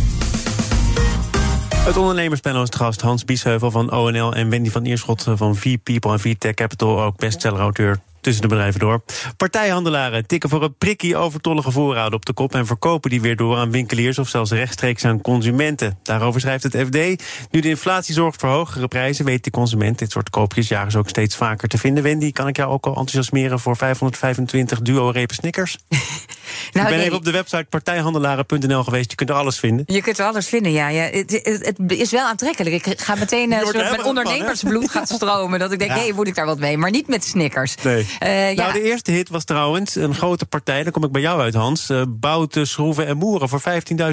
Het 1.79 1.97
ondernemerspanel 1.97 2.63
is 2.63 2.69
gast 2.75 3.01
Hans 3.01 3.25
Biesheuvel 3.25 3.71
van 3.71 3.91
ONL... 3.91 4.35
en 4.35 4.49
Wendy 4.49 4.69
van 4.69 4.85
Ierschot 4.85 5.23
van 5.35 5.55
V-People 5.55 6.11
en 6.11 6.19
V-Tech 6.19 6.53
Capital... 6.53 7.01
ook 7.01 7.17
bestseller-auteur 7.17 7.99
tussen 8.21 8.41
de 8.41 8.47
bedrijven 8.47 8.79
door. 8.79 9.01
Partijhandelaren 9.37 10.25
tikken 10.27 10.49
voor 10.49 10.63
een 10.63 10.75
prikkie 10.77 11.17
overtollige 11.17 11.71
voorraden 11.71 12.13
op 12.13 12.25
de 12.25 12.33
kop... 12.33 12.55
en 12.55 12.65
verkopen 12.65 13.09
die 13.09 13.21
weer 13.21 13.35
door 13.35 13.57
aan 13.57 13.71
winkeliers 13.71 14.19
of 14.19 14.27
zelfs 14.27 14.51
rechtstreeks 14.51 15.05
aan 15.05 15.21
consumenten. 15.21 15.99
Daarover 16.03 16.41
schrijft 16.41 16.63
het 16.63 16.75
FD. 16.75 17.23
Nu 17.51 17.59
de 17.59 17.69
inflatie 17.69 18.13
zorgt 18.13 18.39
voor 18.39 18.49
hogere 18.49 18.87
prijzen... 18.87 19.25
weet 19.25 19.43
de 19.43 19.51
consument 19.51 19.99
dit 19.99 20.11
soort 20.11 20.29
koopjesjagers 20.29 20.95
ook 20.95 21.09
steeds 21.09 21.35
vaker 21.35 21.67
te 21.67 21.77
vinden. 21.77 22.03
Wendy, 22.03 22.31
kan 22.31 22.47
ik 22.47 22.57
jou 22.57 22.71
ook 22.71 22.85
al 22.85 22.95
enthousiasmeren 22.95 23.59
voor 23.59 23.75
525 23.75 24.81
duo-repen 24.81 25.35
Snickers? 25.35 25.77
Nou, 26.71 26.85
ik 26.85 26.91
ben 26.91 26.97
nee. 26.97 27.05
even 27.05 27.17
op 27.17 27.25
de 27.25 27.31
website 27.31 27.65
partijhandelaren.nl 27.69 28.83
geweest. 28.83 29.09
Je 29.09 29.15
kunt 29.15 29.29
er 29.29 29.35
alles 29.35 29.59
vinden. 29.59 29.85
Je 29.87 30.01
kunt 30.01 30.19
er 30.19 30.25
alles 30.25 30.47
vinden, 30.47 30.71
ja. 30.71 30.87
ja 30.87 31.03
het, 31.03 31.31
het, 31.43 31.65
het 31.65 31.91
is 31.91 32.11
wel 32.11 32.25
aantrekkelijk. 32.25 32.85
Ik 32.85 33.01
ga 33.01 33.15
meteen 33.15 33.51
uh, 33.51 33.71
mijn 33.73 34.03
ondernemersbloed 34.03 34.91
gaat 34.95 35.09
stromen. 35.09 35.59
Dat 35.59 35.71
ik 35.71 35.79
denk, 35.79 35.91
hé, 35.91 35.97
ja. 35.97 36.03
hey, 36.03 36.13
moet 36.13 36.27
ik 36.27 36.35
daar 36.35 36.45
wat 36.45 36.59
mee? 36.59 36.77
Maar 36.77 36.91
niet 36.91 37.07
met 37.07 37.23
Snickers. 37.23 37.75
Nee. 37.83 38.01
Uh, 38.01 38.07
nou, 38.19 38.55
ja. 38.55 38.71
de 38.71 38.81
eerste 38.81 39.11
hit 39.11 39.29
was 39.29 39.43
trouwens 39.43 39.95
een 39.95 40.15
grote 40.15 40.45
partij. 40.45 40.83
Dan 40.83 40.91
kom 40.91 41.03
ik 41.03 41.11
bij 41.11 41.21
jou 41.21 41.41
uit, 41.41 41.53
Hans. 41.53 41.89
Uh, 41.89 42.01
Bouten, 42.09 42.67
Schroeven 42.67 43.07
en 43.07 43.17
Moeren 43.17 43.49
voor 43.49 43.61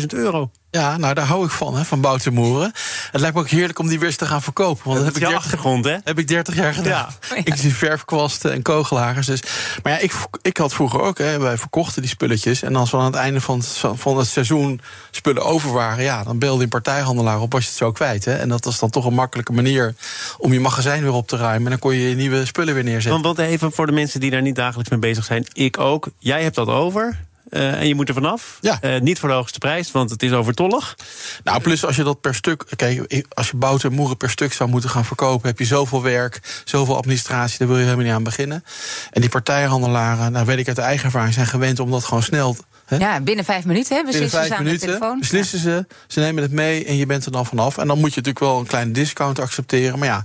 15.000 0.01 0.07
euro. 0.07 0.51
Ja, 0.77 0.97
nou 0.97 1.15
daar 1.15 1.27
hou 1.27 1.45
ik 1.45 1.51
van, 1.51 1.77
hè, 1.77 1.85
van 1.85 2.01
Bouten 2.01 2.33
Moeren. 2.33 2.73
Het 3.11 3.21
lijkt 3.21 3.37
me 3.37 3.43
ook 3.43 3.49
heerlijk 3.49 3.79
om 3.79 3.89
die 3.89 3.99
weer 3.99 4.09
eens 4.09 4.17
te 4.17 4.27
gaan 4.27 4.43
verkopen. 4.43 4.85
Want 4.85 4.97
dat, 4.97 5.05
dat 5.05 5.15
heb 5.15 5.23
ik 5.23 5.29
30, 5.29 5.45
achtergrond, 5.45 5.85
hè? 5.85 5.97
Heb 6.05 6.19
ik 6.19 6.29
30 6.29 6.55
jaar 6.55 6.75
gedaan. 6.75 7.09
Ja. 7.31 7.37
Ik 7.45 7.55
zie 7.57 7.75
verfkwasten 7.75 8.53
en 8.53 8.63
kogelhagers. 8.63 9.27
Dus. 9.27 9.43
Maar 9.83 9.93
ja, 9.93 9.99
ik, 9.99 10.13
ik 10.43 10.57
had 10.57 10.75
vroeger 10.75 11.01
ook, 11.01 11.19
hè, 11.19 11.39
wij 11.39 11.59
verkochten 11.59 12.03
die 12.03 12.11
spulletjes. 12.11 12.63
En 12.63 12.77
als 12.77 12.91
we 12.91 12.97
aan 12.97 13.05
het 13.05 13.15
einde 13.15 13.41
van 13.41 13.59
het, 13.59 13.83
van 13.95 14.19
het 14.19 14.27
seizoen 14.27 14.81
spullen 15.11 15.45
over 15.45 15.73
waren... 15.73 16.05
ja, 16.05 16.25
dan 16.25 16.39
beelde 16.39 16.63
een 16.63 16.69
partijhandelaar 16.69 17.41
op, 17.41 17.53
was 17.53 17.63
je 17.63 17.69
het 17.69 17.79
zo 17.79 17.93
kwijt. 17.93 18.25
Hè? 18.25 18.35
En 18.35 18.49
dat 18.49 18.65
was 18.65 18.79
dan 18.79 18.91
toch 18.91 19.05
een 19.05 19.15
makkelijke 19.15 19.53
manier 19.53 19.95
om 20.39 20.53
je 20.53 20.61
magazijn 20.61 21.03
weer 21.03 21.13
op 21.13 21.29
te 21.29 21.37
ruimen. 21.37 21.65
En 21.65 21.71
dan 21.71 21.79
kon 21.79 21.95
je 21.95 22.09
je 22.09 22.15
nieuwe 22.15 22.47
spullen 22.47 22.75
weer 22.75 22.85
neerzetten. 22.85 23.23
Want, 23.23 23.37
want 23.37 23.49
even 23.49 23.73
voor 23.73 23.87
de 23.87 23.93
mensen 23.93 24.21
die 24.21 24.31
daar 24.31 24.43
niet 24.43 24.57
dagelijks 24.57 24.91
mee 24.91 25.01
bezig 25.01 25.25
zijn. 25.25 25.47
Ik 25.53 25.79
ook. 25.79 26.09
Jij 26.19 26.43
hebt 26.43 26.55
dat 26.55 26.69
over. 26.69 27.26
Uh, 27.51 27.81
en 27.81 27.89
je 27.89 27.95
moet 27.95 28.09
er 28.09 28.15
vanaf. 28.15 28.59
Ja. 28.61 28.79
Uh, 28.83 29.01
niet 29.01 29.19
voor 29.19 29.29
de 29.29 29.35
hoogste 29.35 29.59
prijs, 29.59 29.91
want 29.91 30.11
het 30.11 30.23
is 30.23 30.33
overtollig. 30.33 30.97
Nou, 31.45 31.61
plus 31.61 31.85
als 31.85 31.97
je 31.97 32.03
dat 32.03 32.21
per 32.21 32.35
stuk. 32.35 32.65
Kijk, 32.77 33.25
als 33.29 33.51
je 33.51 33.57
bouten 33.57 33.91
en 33.91 33.97
moeren 33.97 34.17
per 34.17 34.31
stuk 34.31 34.53
zou 34.53 34.71
moeten 34.71 34.91
gaan 34.91 35.05
verkopen, 35.05 35.49
heb 35.49 35.59
je 35.59 35.65
zoveel 35.65 36.03
werk, 36.03 36.63
zoveel 36.65 36.97
administratie, 36.97 37.59
daar 37.59 37.69
wil 37.69 37.77
je 37.77 37.83
helemaal 37.83 38.05
niet 38.05 38.15
aan 38.15 38.23
beginnen. 38.23 38.65
En 39.11 39.21
die 39.21 39.31
partijhandelaren, 39.31 40.33
nou 40.33 40.47
weet 40.47 40.59
ik 40.59 40.69
uit 40.69 40.79
eigen 40.79 41.05
ervaring, 41.05 41.35
zijn 41.35 41.47
gewend 41.47 41.81
om 41.81 41.91
dat 41.91 42.05
gewoon 42.05 42.23
snel. 42.23 42.57
Hè? 42.87 42.97
Ja, 42.97 43.21
binnen 43.21 43.45
vijf 43.45 43.65
minuten 43.65 43.97
hè, 43.97 44.03
beslissen 44.03 44.31
binnen 44.31 44.31
vijf 44.31 44.47
ze 44.47 44.55
aan 44.55 44.65
minuten 44.65 44.87
de 44.87 44.93
telefoon. 44.93 45.19
Beslissen 45.19 45.59
ze, 45.59 45.87
ze 46.07 46.21
nemen 46.21 46.43
het 46.43 46.53
mee 46.53 46.85
en 46.85 46.97
je 46.97 47.07
bent 47.07 47.27
er 47.27 47.33
dan 47.33 47.47
vanaf. 47.47 47.79
En 47.79 47.87
dan 47.87 47.99
moet 47.99 48.15
je 48.15 48.17
natuurlijk 48.17 48.45
wel 48.45 48.59
een 48.59 48.67
kleine 48.67 48.93
discount 48.93 49.39
accepteren. 49.39 49.99
Maar 49.99 50.09
ja, 50.09 50.25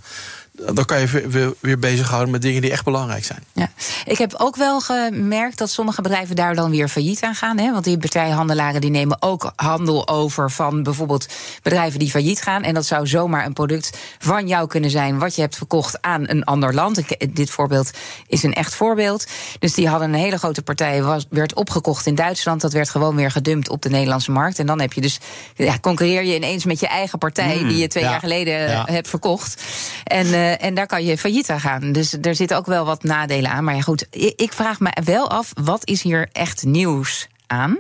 dan 0.74 0.86
kan 0.86 1.00
je 1.00 1.27
weer, 1.27 1.53
weer 1.60 1.80
bezighouden 1.80 2.32
met 2.32 2.41
dingen 2.41 2.62
die 2.62 2.72
echt 2.72 2.84
belangrijk 2.84 3.25
zijn. 3.25 3.44
Ja. 3.53 3.70
Ik 4.06 4.18
heb 4.18 4.34
ook 4.38 4.56
wel 4.56 4.82
gemerkt 4.82 5.58
dat 5.58 5.70
sommige 5.70 6.01
bedrijven 6.01 6.36
daar 6.36 6.56
dan 6.56 6.72
weer 6.72 6.88
failliet 6.88 7.22
aan 7.24 7.36
gaan. 7.36 7.58
Hè? 7.58 7.72
Want 7.72 7.84
die 7.84 7.98
partijhandelaren 7.98 8.82
die 8.82 8.89
nemen 8.89 9.22
ook 9.22 9.51
handel 9.56 10.08
over 10.08 10.51
van 10.51 10.84
bijvoorbeeld 10.84 11.27
bedrijven 11.63 12.00
die 12.00 12.10
failliet 12.10 12.41
gaan. 12.41 12.63
En 12.63 12.74
dat 12.74 12.86
zou 12.86 13.08
zomaar 13.08 13.46
een 13.46 13.53
product 13.53 13.98
van 14.20 14.48
jou 14.48 14.68
kunnen 14.68 14.89
zijn 14.89 15.20
wat 15.20 15.36
je 15.36 15.41
hebt 15.41 15.56
verkocht 15.56 16.01
aan 16.01 16.30
een 16.30 16.44
ander 16.44 16.74
land. 16.74 16.98
Ik, 16.98 17.36
dit 17.36 17.50
voorbeeld 17.50 17.91
is 18.27 18.44
een 18.44 18.53
echt 18.53 18.75
voorbeeld. 18.75 19.25
Dus 19.60 19.74
die 19.74 19.88
hadden 19.88 20.13
een 20.13 20.20
hele 20.20 20.38
grote 20.38 20.62
partij, 20.62 21.03
was, 21.03 21.25
werd 21.30 21.53
opgekocht 21.53 22.06
in 22.06 22.15
Duitsland. 22.15 22.62
Dat 22.62 22.74
werd 22.74 22.89
gewoon 22.89 23.15
weer 23.15 23.32
gedumpt 23.32 23.70
op 23.70 23.82
de 23.82 23.89
Nederlandse 23.89 24.32
markt. 24.32 24.60
En 24.60 24.65
dan 24.65 24.80
heb 24.80 24.94
je 24.94 25.01
dus, 25.01 25.20
ja, 25.56 25.80
concurreer 25.82 26.24
je 26.24 26.36
ineens 26.36 26.65
met 26.65 26.80
je 26.80 26.88
eigen 26.88 27.18
partij 27.20 27.60
Mm, 27.62 27.68
die 27.68 27.77
je 27.77 27.88
twee 27.88 28.03
ja. 28.03 28.10
jaar 28.10 28.20
geleden 28.20 28.70
Ja. 28.70 28.86
hebt 28.91 29.08
verkocht. 29.08 29.63
En, 30.03 30.27
uh, 30.27 30.50
en 30.60 30.74
daar 30.75 30.88
kan 30.88 31.05
je 31.05 31.17
failliet 31.17 31.50
aan 31.50 31.60
gaan. 31.60 31.91
Dus 31.91 32.17
er 32.22 32.36
zitten 32.36 32.58
ook 32.58 32.65
wel 32.65 32.86
wat 32.86 33.03
nadelen 33.03 33.51
aan. 33.51 33.63
Maar 33.63 33.75
ja, 33.75 33.81
goed, 33.81 34.08
ik, 34.10 34.34
ik 34.36 34.53
vraag 34.53 34.79
me 34.79 34.98
wel 35.03 35.29
af, 35.29 35.51
wat 35.63 35.81
is 35.88 36.01
hier 36.01 36.29
echt 36.31 36.63
nieuws? 36.65 37.27
Aan. 37.48 37.79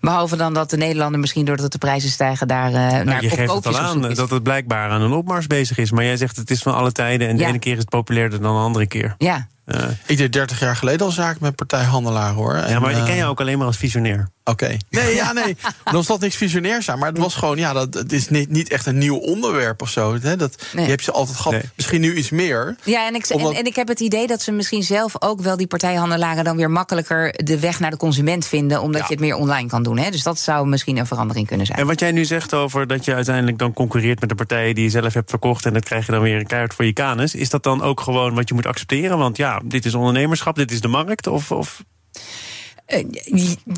Behalve 0.00 0.36
dan 0.36 0.54
dat 0.54 0.70
de 0.70 0.76
Nederlander 0.76 1.20
misschien 1.20 1.44
doordat 1.44 1.72
de 1.72 1.78
prijzen 1.78 2.10
stijgen 2.10 2.48
daar 2.48 2.70
uh, 2.72 2.74
Nou, 2.90 3.04
naar 3.04 3.22
je 3.22 3.28
geeft 3.30 3.52
het 3.52 3.66
al 3.66 3.78
aan 3.78 4.10
is. 4.10 4.16
dat 4.16 4.30
het 4.30 4.42
blijkbaar 4.42 4.90
aan 4.90 5.00
een 5.00 5.12
opmars 5.12 5.46
bezig 5.46 5.78
is. 5.78 5.90
Maar 5.90 6.04
jij 6.04 6.16
zegt 6.16 6.36
het 6.36 6.50
is 6.50 6.62
van 6.62 6.74
alle 6.74 6.92
tijden. 6.92 7.28
En 7.28 7.36
de 7.36 7.44
ene 7.44 7.58
keer 7.58 7.72
is 7.72 7.78
het 7.78 7.88
populairder 7.88 8.40
dan 8.40 8.54
de 8.54 8.60
andere 8.60 8.86
keer. 8.86 9.14
Ja, 9.18 9.46
Eh, 9.64 9.80
Ik 10.06 10.16
deed 10.16 10.32
30 10.32 10.60
jaar 10.60 10.76
geleden 10.76 11.06
al 11.06 11.12
zaken 11.12 11.38
met 11.42 11.56
partijhandelaren 11.56 12.34
hoor. 12.34 12.56
ja, 12.56 12.62
En, 12.64 12.80
maar 12.80 12.90
ik 12.90 12.96
eh, 12.96 13.04
ken 13.04 13.16
jou 13.16 13.30
ook 13.30 13.40
alleen 13.40 13.58
maar 13.58 13.66
als 13.66 13.76
visionair. 13.76 14.28
Oké. 14.44 14.76
Nee, 14.90 15.14
ja, 15.14 15.32
nee. 15.32 15.56
Dan 15.84 15.94
was 15.94 16.06
dat 16.06 16.20
niks 16.20 16.36
visionairs 16.36 16.90
aan. 16.90 16.98
Maar 16.98 17.08
het 17.08 17.18
was 17.18 17.34
gewoon, 17.34 17.56
ja, 17.58 17.72
dat, 17.72 17.94
het 17.94 18.12
is 18.12 18.28
niet, 18.28 18.50
niet 18.50 18.68
echt 18.70 18.86
een 18.86 18.98
nieuw 18.98 19.16
onderwerp 19.16 19.82
of 19.82 19.88
zo. 19.90 20.18
Hè? 20.20 20.36
Dat, 20.36 20.62
Nee. 20.72 20.84
Je 20.84 20.90
hebt 20.90 21.04
ze 21.04 21.12
altijd 21.12 21.36
gehad. 21.36 21.52
Nee. 21.52 21.70
Misschien 21.76 22.00
nu 22.00 22.14
iets 22.14 22.30
meer. 22.30 22.76
ja 22.84 23.06
en, 23.06 23.14
ik, 23.14 23.26
en, 23.26 23.36
Omdat- 23.36 23.54
en 23.54 23.64
ik 23.64 23.76
heb 23.76 23.88
het 23.88 24.00
idee 24.00 24.26
dat 24.26 24.42
ze 24.42 24.52
misschien 24.52 24.82
zelf 24.82 25.22
ook 25.22 25.40
wel 25.40 25.56
die 25.56 25.66
partijhandelaren 25.66 26.44
dan 26.44 26.56
weer 26.56 26.70
makkelijker 26.70 27.32
de 27.44 27.58
weg 27.58 27.80
naar 27.80 27.90
de 27.90 27.96
consument 27.96 28.46
vinden, 28.46 28.82
omdat 28.82 29.00
Ja. 29.00 29.06
je 29.06 29.12
het 29.12 29.22
meer 29.22 29.34
online 29.36 29.68
kan 29.68 29.82
doen. 29.82 29.98
Hè? 29.98 30.10
Dus 30.10 30.22
dat 30.22 30.38
zou 30.38 30.66
misschien 30.66 30.96
een 30.96 31.06
verandering 31.06 31.46
kunnen 31.46 31.66
zijn. 31.66 31.78
En 31.78 31.86
wat 31.86 32.00
jij 32.00 32.12
nu 32.12 32.24
zegt 32.24 32.54
over 32.54 32.86
dat 32.86 33.04
je 33.04 33.14
uiteindelijk 33.14 33.58
dan 33.58 33.72
concurreert 33.72 34.20
met 34.20 34.28
de 34.28 34.34
partijen 34.34 34.74
die 34.74 34.84
je 34.84 34.90
zelf 34.90 35.14
hebt 35.14 35.30
verkocht. 35.30 35.66
en 35.66 35.72
dat 35.72 35.84
krijg 35.84 36.06
je 36.06 36.12
dan 36.12 36.20
weer 36.22 36.36
een 36.36 36.46
keihard 36.46 36.74
voor 36.74 36.84
je 36.84 36.92
kanus. 36.92 37.34
Is 37.34 37.50
dat 37.50 37.62
dan 37.62 37.82
ook 37.82 38.00
gewoon 38.00 38.34
wat 38.34 38.48
je 38.48 38.54
moet 38.54 38.66
accepteren? 38.66 39.18
Want 39.18 39.36
ja, 39.36 39.60
dit 39.64 39.84
is 39.84 39.94
ondernemerschap, 39.94 40.56
dit 40.56 40.70
is 40.70 40.80
de 40.80 40.88
markt. 40.88 41.26
Of, 41.26 41.50
of 41.50 41.82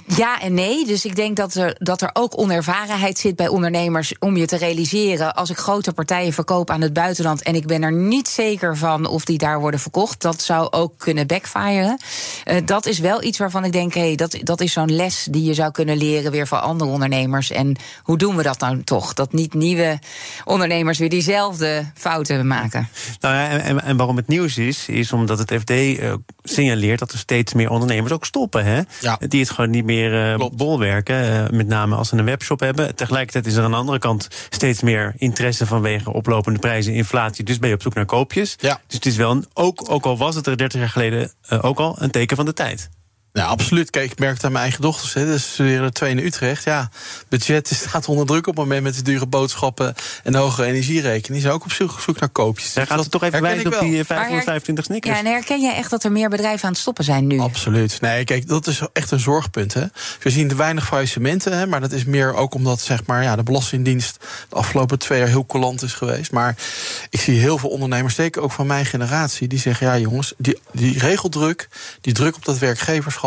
Ja 0.06 0.40
en 0.40 0.54
nee. 0.54 0.86
Dus 0.86 1.04
ik 1.04 1.16
denk 1.16 1.36
dat 1.36 1.54
er, 1.54 1.76
dat 1.78 2.02
er 2.02 2.10
ook 2.12 2.38
onervarenheid 2.38 3.18
zit 3.18 3.36
bij 3.36 3.48
ondernemers 3.48 4.14
om 4.18 4.36
je 4.36 4.46
te 4.46 4.56
realiseren. 4.56 5.34
Als 5.34 5.50
ik 5.50 5.56
grote 5.56 5.92
partijen 5.92 6.32
verkoop 6.32 6.70
aan 6.70 6.80
het 6.80 6.92
buitenland 6.92 7.42
en 7.42 7.54
ik 7.54 7.66
ben 7.66 7.82
er 7.82 7.92
niet 7.92 8.28
zeker 8.28 8.76
van 8.76 9.06
of 9.06 9.24
die 9.24 9.38
daar 9.38 9.60
worden 9.60 9.80
verkocht, 9.80 10.22
dat 10.22 10.42
zou 10.42 10.68
ook 10.70 10.98
kunnen 10.98 11.26
backfiren. 11.26 11.98
Eh, 12.44 12.56
dat 12.64 12.86
is 12.86 12.98
wel 12.98 13.22
iets 13.22 13.38
waarvan 13.38 13.64
ik 13.64 13.72
denk, 13.72 13.94
hé, 13.94 14.00
hey, 14.00 14.14
dat, 14.14 14.38
dat 14.42 14.60
is 14.60 14.72
zo'n 14.72 14.94
les 14.94 15.26
die 15.30 15.44
je 15.44 15.54
zou 15.54 15.70
kunnen 15.70 15.96
leren 15.96 16.30
weer 16.30 16.46
voor 16.46 16.58
andere 16.58 16.90
ondernemers. 16.90 17.50
En 17.50 17.76
hoe 18.02 18.18
doen 18.18 18.36
we 18.36 18.42
dat 18.42 18.60
nou 18.60 18.82
toch? 18.84 19.12
Dat 19.14 19.32
niet 19.32 19.54
nieuwe 19.54 19.98
ondernemers 20.44 20.98
weer 20.98 21.08
diezelfde 21.08 21.90
fouten 21.94 22.46
maken. 22.46 22.88
Nou 23.20 23.34
ja, 23.34 23.48
en, 23.48 23.60
en, 23.60 23.82
en 23.82 23.96
waarom 23.96 24.16
het 24.16 24.28
nieuws 24.28 24.56
is, 24.56 24.88
is 24.88 25.12
omdat 25.12 25.38
het 25.38 25.52
FD 25.60 25.70
eh, 25.70 26.12
signaleert 26.42 26.98
dat 26.98 27.12
er 27.12 27.18
steeds 27.18 27.54
meer 27.54 27.70
ondernemers 27.70 28.12
ook 28.12 28.24
stoppen. 28.24 28.64
Hè? 28.64 28.80
Ja. 29.00 29.18
Die 29.28 29.40
het 29.40 29.50
gewoon 29.50 29.70
niet 29.70 29.84
meer 29.84 30.34
Klopt. 30.36 30.56
bolwerken. 30.56 31.44
eh, 31.44 31.50
met 31.50 31.66
name 31.66 31.94
als 31.96 32.08
ze 32.08 32.16
een 32.16 32.24
webshop 32.24 32.60
hebben. 32.60 32.94
Tegelijkertijd 32.94 33.46
is 33.46 33.54
er 33.54 33.64
aan 33.64 33.70
de 33.70 33.76
andere 33.76 33.98
kant 33.98 34.28
steeds 34.48 34.82
meer 34.82 35.14
interesse 35.16 35.66
vanwege 35.66 36.12
oplopende 36.12 36.58
prijzen, 36.58 36.92
inflatie. 36.92 37.44
Dus 37.44 37.58
ben 37.58 37.68
je 37.68 37.74
op 37.74 37.82
zoek 37.82 37.94
naar 37.94 38.04
koopjes. 38.06 38.56
Ja. 38.60 38.80
Dus 38.86 38.94
het 38.96 39.06
is 39.06 39.16
wel 39.16 39.30
een, 39.30 39.46
ook, 39.52 39.90
ook 39.90 40.04
al 40.04 40.16
was 40.18 40.34
het 40.34 40.46
er 40.46 40.56
30 40.56 40.80
jaar 40.80 40.88
geleden 40.88 41.32
eh, 41.48 41.64
ook 41.64 41.78
al 41.78 41.96
een 41.98 42.10
teken 42.10 42.36
van 42.36 42.44
de 42.44 42.52
tijd. 42.52 42.90
Ja, 43.38 43.44
absoluut. 43.44 43.90
Kijk, 43.90 44.10
ik 44.10 44.18
merk 44.18 44.34
het 44.34 44.44
aan 44.44 44.52
mijn 44.52 44.64
eigen 44.64 44.82
dochters. 44.82 45.14
Hè. 45.14 45.24
Dus 45.24 45.52
studeren 45.52 45.92
twee 45.92 46.10
in 46.10 46.18
Utrecht. 46.18 46.64
Ja, 46.64 46.90
budget 47.28 47.68
staat 47.68 48.08
onder 48.08 48.26
druk 48.26 48.46
op 48.46 48.56
het 48.56 48.64
moment 48.64 48.82
met 48.82 48.94
de 48.94 49.02
dure 49.02 49.26
boodschappen 49.26 49.94
en 50.22 50.32
de 50.32 50.38
hogere 50.38 50.66
energierekening. 50.66 51.32
Die 51.32 51.40
zijn 51.40 51.52
ook 51.52 51.64
op 51.64 51.72
zoek, 51.72 52.00
zoek 52.00 52.20
naar 52.20 52.28
koopjes. 52.28 52.72
Daar 52.72 52.86
gaat 52.86 52.98
het 52.98 53.10
toch 53.10 53.22
even 53.22 53.42
wijzen 53.42 53.66
op 53.74 53.80
die 53.80 54.04
525 54.04 54.84
snickers. 54.84 55.14
Ja, 55.14 55.24
en 55.24 55.32
herken 55.32 55.60
jij 55.60 55.74
echt 55.74 55.90
dat 55.90 56.04
er 56.04 56.12
meer 56.12 56.28
bedrijven 56.28 56.64
aan 56.64 56.70
het 56.70 56.80
stoppen 56.80 57.04
zijn 57.04 57.26
nu? 57.26 57.38
Absoluut. 57.38 58.00
Nee, 58.00 58.24
kijk, 58.24 58.48
dat 58.48 58.66
is 58.66 58.80
echt 58.92 59.10
een 59.10 59.20
zorgpunt. 59.20 59.74
Hè. 59.74 59.84
We 60.22 60.30
zien 60.30 60.48
te 60.48 60.54
weinig 60.54 60.86
faillissementen, 60.86 61.58
hè, 61.58 61.66
maar 61.66 61.80
dat 61.80 61.92
is 61.92 62.04
meer 62.04 62.34
ook 62.34 62.54
omdat 62.54 62.80
zeg 62.80 63.06
maar, 63.06 63.22
ja, 63.22 63.36
de 63.36 63.42
Belastingdienst 63.42 64.16
de 64.48 64.56
afgelopen 64.56 64.98
twee 64.98 65.18
jaar 65.18 65.28
heel 65.28 65.46
coulant 65.46 65.82
is 65.82 65.94
geweest. 65.94 66.32
Maar 66.32 66.56
ik 67.10 67.20
zie 67.20 67.38
heel 67.38 67.58
veel 67.58 67.70
ondernemers, 67.70 68.14
zeker 68.14 68.42
ook 68.42 68.52
van 68.52 68.66
mijn 68.66 68.86
generatie, 68.86 69.48
die 69.48 69.58
zeggen: 69.58 69.86
ja, 69.86 69.98
jongens, 69.98 70.34
die, 70.38 70.58
die 70.72 70.98
regeldruk, 70.98 71.68
die 72.00 72.12
druk 72.12 72.36
op 72.36 72.44
dat 72.44 72.58
werkgeverschap 72.58 73.22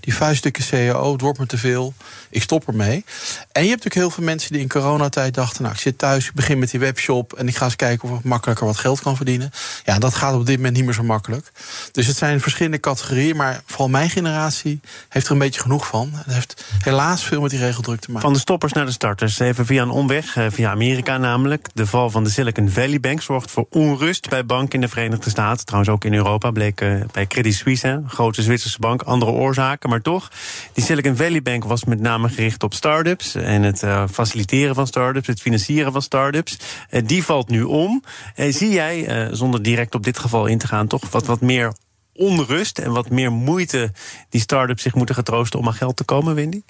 die 0.00 0.14
vuiststukken 0.14 0.64
CAO, 0.70 1.12
het 1.12 1.20
wordt 1.20 1.38
me 1.38 1.46
te 1.46 1.58
veel, 1.58 1.94
ik 2.30 2.42
stop 2.42 2.66
ermee. 2.68 3.04
En 3.52 3.62
je 3.62 3.68
hebt 3.68 3.84
natuurlijk 3.84 3.94
heel 3.94 4.10
veel 4.10 4.24
mensen 4.24 4.52
die 4.52 4.60
in 4.60 4.68
coronatijd 4.68 5.34
dachten... 5.34 5.62
nou, 5.62 5.74
ik 5.74 5.80
zit 5.80 5.98
thuis, 5.98 6.26
ik 6.26 6.34
begin 6.34 6.58
met 6.58 6.70
die 6.70 6.80
webshop... 6.80 7.32
en 7.32 7.48
ik 7.48 7.56
ga 7.56 7.64
eens 7.64 7.76
kijken 7.76 8.08
of 8.08 8.18
ik 8.18 8.24
makkelijker 8.24 8.66
wat 8.66 8.76
geld 8.76 9.00
kan 9.00 9.16
verdienen. 9.16 9.50
Ja, 9.84 9.98
dat 9.98 10.14
gaat 10.14 10.34
op 10.34 10.46
dit 10.46 10.56
moment 10.56 10.76
niet 10.76 10.84
meer 10.84 10.94
zo 10.94 11.02
makkelijk. 11.02 11.52
Dus 11.92 12.06
het 12.06 12.16
zijn 12.16 12.40
verschillende 12.40 12.80
categorieën, 12.80 13.36
maar 13.36 13.62
vooral 13.66 13.88
mijn 13.88 14.10
generatie... 14.10 14.80
heeft 15.08 15.26
er 15.26 15.32
een 15.32 15.38
beetje 15.38 15.60
genoeg 15.60 15.86
van. 15.86 16.10
Het 16.12 16.34
heeft 16.34 16.64
helaas 16.78 17.24
veel 17.24 17.40
met 17.40 17.50
die 17.50 17.60
regeldruk 17.60 18.00
te 18.00 18.08
maken. 18.10 18.22
Van 18.22 18.32
de 18.32 18.38
stoppers 18.38 18.72
naar 18.72 18.86
de 18.86 18.92
starters, 18.92 19.38
even 19.38 19.66
via 19.66 19.82
een 19.82 19.90
omweg, 19.90 20.36
eh, 20.36 20.46
via 20.50 20.70
Amerika 20.70 21.18
namelijk. 21.18 21.68
De 21.74 21.86
val 21.86 22.10
van 22.10 22.24
de 22.24 22.30
Silicon 22.30 22.70
Valley 22.70 23.00
Bank 23.00 23.22
zorgt 23.22 23.50
voor 23.50 23.66
onrust 23.70 24.28
bij 24.28 24.46
banken 24.46 24.74
in 24.74 24.80
de 24.80 24.88
Verenigde 24.88 25.30
Staten. 25.30 25.66
Trouwens 25.66 25.92
ook 25.92 26.04
in 26.04 26.14
Europa, 26.14 26.50
bleek 26.50 26.80
uh, 26.80 27.04
bij 27.12 27.26
Credit 27.26 27.54
Suisse, 27.54 28.02
grote 28.06 28.42
Zwitserse 28.42 28.78
bank... 28.78 29.02
andere 29.02 29.30
oorzaken. 29.38 29.90
Maar 29.90 30.00
toch, 30.00 30.30
die 30.72 30.84
Silicon 30.84 31.16
Valley 31.16 31.42
Bank 31.42 31.64
was 31.64 31.84
met 31.84 32.00
name 32.00 32.28
gericht 32.28 32.62
op 32.62 32.74
start-ups 32.74 33.34
en 33.34 33.62
het 33.62 33.82
uh, 33.82 34.04
faciliteren 34.10 34.74
van 34.74 34.86
start-ups, 34.86 35.26
het 35.26 35.40
financieren 35.40 35.92
van 35.92 36.02
start-ups. 36.02 36.58
Uh, 36.90 37.00
die 37.06 37.24
valt 37.24 37.48
nu 37.48 37.62
om. 37.62 38.02
Uh, 38.36 38.52
zie 38.52 38.70
jij, 38.70 39.28
zonder 39.32 39.62
direct 39.62 39.94
op 39.94 40.04
dit 40.04 40.18
geval 40.18 40.46
in 40.46 40.58
te 40.58 40.66
gaan, 40.66 40.86
toch 40.86 41.10
wat, 41.10 41.26
wat 41.26 41.40
meer 41.40 41.72
onrust 42.12 42.78
en 42.78 42.92
wat 42.92 43.10
meer 43.10 43.32
moeite 43.32 43.92
die 44.28 44.40
start-ups 44.40 44.82
zich 44.82 44.94
moeten 44.94 45.14
getroosten 45.14 45.58
om 45.58 45.66
aan 45.66 45.74
geld 45.74 45.96
te 45.96 46.04
komen, 46.04 46.34
Wendy? 46.34 46.62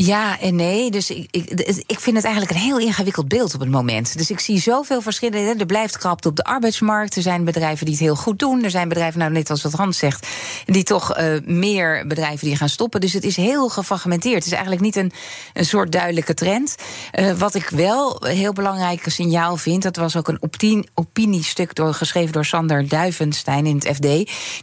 Ja 0.00 0.40
en 0.40 0.56
nee. 0.56 0.90
Dus 0.90 1.10
ik, 1.10 1.28
ik, 1.30 1.50
ik 1.86 2.00
vind 2.00 2.16
het 2.16 2.24
eigenlijk 2.24 2.54
een 2.54 2.60
heel 2.60 2.78
ingewikkeld 2.78 3.28
beeld 3.28 3.54
op 3.54 3.60
het 3.60 3.70
moment. 3.70 4.18
Dus 4.18 4.30
ik 4.30 4.40
zie 4.40 4.60
zoveel 4.60 5.00
verschillen. 5.00 5.58
Er 5.58 5.66
blijft 5.66 5.98
krapte 5.98 6.28
op 6.28 6.36
de 6.36 6.44
arbeidsmarkt. 6.44 7.16
Er 7.16 7.22
zijn 7.22 7.44
bedrijven 7.44 7.86
die 7.86 7.94
het 7.94 8.04
heel 8.04 8.16
goed 8.16 8.38
doen. 8.38 8.64
Er 8.64 8.70
zijn 8.70 8.88
bedrijven, 8.88 9.18
nou 9.18 9.32
net 9.32 9.50
als 9.50 9.62
wat 9.62 9.72
Hans 9.72 9.98
zegt, 9.98 10.26
die 10.64 10.82
toch 10.82 11.18
uh, 11.18 11.24
meer 11.44 12.06
bedrijven 12.06 12.46
die 12.46 12.56
gaan 12.56 12.68
stoppen. 12.68 13.00
Dus 13.00 13.12
het 13.12 13.24
is 13.24 13.36
heel 13.36 13.68
gefragmenteerd. 13.68 14.34
Het 14.34 14.46
is 14.46 14.52
eigenlijk 14.52 14.82
niet 14.82 14.96
een, 14.96 15.12
een 15.52 15.64
soort 15.64 15.92
duidelijke 15.92 16.34
trend. 16.34 16.74
Uh, 17.18 17.32
wat 17.32 17.54
ik 17.54 17.68
wel 17.68 18.26
een 18.26 18.36
heel 18.36 18.52
belangrijk 18.52 19.02
signaal 19.06 19.56
vind, 19.56 19.82
dat 19.82 19.96
was 19.96 20.16
ook 20.16 20.28
een 20.28 20.42
opini 20.42 20.84
opiniestuk 20.94 21.74
door, 21.74 21.94
geschreven 21.94 22.32
door 22.32 22.44
Sander 22.44 22.88
Duivenstein 22.88 23.66
in 23.66 23.74
het 23.74 23.86
FD. 23.86 24.02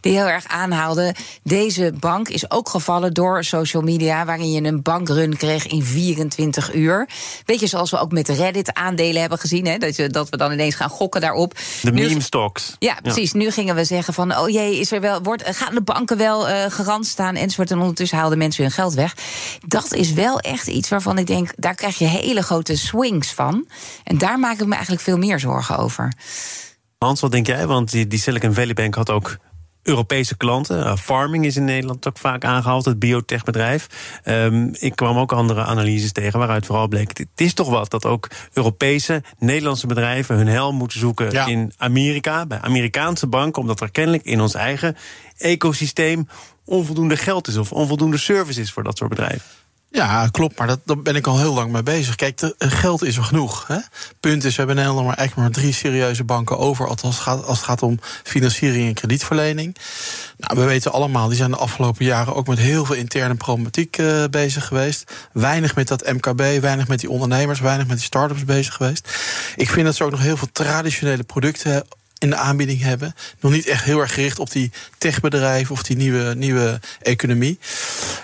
Die 0.00 0.12
heel 0.12 0.28
erg 0.28 0.46
aanhaalde. 0.46 1.14
Deze 1.42 1.92
bank 2.00 2.28
is 2.28 2.50
ook 2.50 2.68
gevallen 2.68 3.14
door 3.14 3.44
social 3.44 3.82
media, 3.82 4.24
waarin 4.24 4.52
je 4.52 4.62
een 4.62 4.82
kreeg 5.36 5.66
in 5.66 5.82
24 5.82 6.74
uur. 6.74 7.08
Weet 7.44 7.60
je, 7.60 7.66
zoals 7.66 7.90
we 7.90 7.98
ook 7.98 8.12
met 8.12 8.28
Reddit-aandelen 8.28 9.20
hebben 9.20 9.38
gezien, 9.38 9.66
hè, 9.66 9.78
dat, 9.78 9.96
je, 9.96 10.08
dat 10.08 10.28
we 10.28 10.36
dan 10.36 10.52
ineens 10.52 10.74
gaan 10.74 10.88
gokken 10.88 11.20
daarop. 11.20 11.58
De 11.82 11.92
meme 11.92 12.20
stocks. 12.20 12.76
Ja, 12.78 12.96
precies. 13.02 13.32
Nu 13.32 13.50
gingen 13.50 13.74
we 13.74 13.84
zeggen 13.84 14.14
van, 14.14 14.36
oh 14.36 14.48
jee, 14.48 14.78
is 14.78 14.92
er 14.92 15.00
wel, 15.00 15.22
wordt, 15.22 15.44
gaan 15.46 15.74
de 15.74 15.82
banken 15.82 16.16
wel 16.16 16.48
uh, 16.48 16.64
garant 16.68 17.06
staan 17.06 17.34
enzovoort. 17.34 17.70
En 17.70 17.78
ondertussen 17.78 18.18
haalden 18.18 18.38
mensen 18.38 18.62
hun 18.62 18.72
geld 18.72 18.94
weg. 18.94 19.14
Dat 19.66 19.94
is 19.94 20.12
wel 20.12 20.40
echt 20.40 20.66
iets 20.66 20.88
waarvan 20.88 21.18
ik 21.18 21.26
denk, 21.26 21.52
daar 21.56 21.74
krijg 21.74 21.98
je 21.98 22.04
hele 22.04 22.42
grote 22.42 22.76
swings 22.76 23.32
van. 23.32 23.68
En 24.04 24.18
daar 24.18 24.38
maak 24.38 24.60
ik 24.60 24.66
me 24.66 24.72
eigenlijk 24.72 25.02
veel 25.02 25.18
meer 25.18 25.40
zorgen 25.40 25.78
over. 25.78 26.12
Hans, 26.98 27.20
wat 27.20 27.30
denk 27.30 27.46
jij? 27.46 27.66
Want 27.66 27.90
die, 27.90 28.06
die 28.06 28.18
Silicon 28.18 28.54
Valley 28.54 28.74
Bank 28.74 28.94
had 28.94 29.10
ook 29.10 29.36
Europese 29.86 30.36
klanten. 30.36 30.78
Uh, 30.78 30.96
farming 30.96 31.44
is 31.44 31.56
in 31.56 31.64
Nederland 31.64 32.08
ook 32.08 32.18
vaak 32.18 32.44
aangehaald, 32.44 32.84
het 32.84 32.98
biotechbedrijf. 32.98 33.86
Um, 34.24 34.70
ik 34.78 34.96
kwam 34.96 35.18
ook 35.18 35.32
andere 35.32 35.64
analyses 35.64 36.12
tegen 36.12 36.38
waaruit 36.38 36.66
vooral 36.66 36.88
bleek... 36.88 37.18
het 37.18 37.28
is 37.34 37.54
toch 37.54 37.68
wat 37.68 37.90
dat 37.90 38.06
ook 38.06 38.28
Europese, 38.52 39.22
Nederlandse 39.38 39.86
bedrijven... 39.86 40.36
hun 40.36 40.46
hel 40.46 40.72
moeten 40.72 40.98
zoeken 40.98 41.30
ja. 41.30 41.46
in 41.46 41.72
Amerika, 41.76 42.46
bij 42.46 42.60
Amerikaanse 42.60 43.26
banken... 43.26 43.62
omdat 43.62 43.80
er 43.80 43.90
kennelijk 43.90 44.24
in 44.24 44.40
ons 44.40 44.54
eigen 44.54 44.96
ecosysteem 45.36 46.28
onvoldoende 46.64 47.16
geld 47.16 47.48
is... 47.48 47.56
of 47.56 47.72
onvoldoende 47.72 48.18
service 48.18 48.60
is 48.60 48.72
voor 48.72 48.82
dat 48.82 48.96
soort 48.96 49.10
bedrijven. 49.10 49.46
Ja, 49.96 50.28
klopt, 50.30 50.58
maar 50.58 50.66
dat, 50.66 50.80
daar 50.84 50.98
ben 50.98 51.16
ik 51.16 51.26
al 51.26 51.38
heel 51.38 51.54
lang 51.54 51.72
mee 51.72 51.82
bezig. 51.82 52.14
Kijk, 52.14 52.38
de, 52.38 52.54
geld 52.58 53.04
is 53.04 53.16
er 53.16 53.22
genoeg. 53.22 53.66
Hè? 53.66 53.78
Punt 54.20 54.44
is, 54.44 54.56
we 54.56 54.62
hebben 54.62 54.84
in 54.84 54.94
maar 54.94 55.04
eigenlijk 55.04 55.34
maar 55.34 55.50
drie 55.50 55.72
serieuze 55.72 56.24
banken 56.24 56.58
over... 56.58 56.88
het 56.88 57.04
gaat, 57.04 57.44
als 57.44 57.56
het 57.56 57.66
gaat 57.66 57.82
om 57.82 57.98
financiering 58.22 58.88
en 58.88 58.94
kredietverlening. 58.94 59.76
Nou, 60.36 60.60
we 60.60 60.64
weten 60.66 60.92
allemaal, 60.92 61.28
die 61.28 61.36
zijn 61.36 61.50
de 61.50 61.56
afgelopen 61.56 62.04
jaren... 62.04 62.34
ook 62.34 62.46
met 62.46 62.58
heel 62.58 62.84
veel 62.84 62.94
interne 62.94 63.34
problematiek 63.34 63.98
uh, 63.98 64.24
bezig 64.30 64.66
geweest. 64.66 65.12
Weinig 65.32 65.74
met 65.74 65.88
dat 65.88 66.12
MKB, 66.12 66.60
weinig 66.60 66.88
met 66.88 67.00
die 67.00 67.10
ondernemers... 67.10 67.60
weinig 67.60 67.86
met 67.86 67.96
die 67.96 68.06
start-ups 68.06 68.44
bezig 68.44 68.74
geweest. 68.74 69.08
Ik 69.56 69.70
vind 69.70 69.86
dat 69.86 69.94
ze 69.94 70.04
ook 70.04 70.10
nog 70.10 70.20
heel 70.20 70.36
veel 70.36 70.52
traditionele 70.52 71.22
producten 71.22 71.84
in 72.18 72.30
de 72.30 72.36
aanbieding 72.36 72.82
hebben. 72.82 73.14
Nog 73.40 73.52
niet 73.52 73.66
echt 73.66 73.84
heel 73.84 74.00
erg 74.00 74.14
gericht 74.14 74.38
op 74.38 74.50
die 74.50 74.72
techbedrijven 74.98 75.74
of 75.74 75.82
die 75.82 75.96
nieuwe, 75.96 76.34
nieuwe 76.34 76.80
economie. 77.02 77.58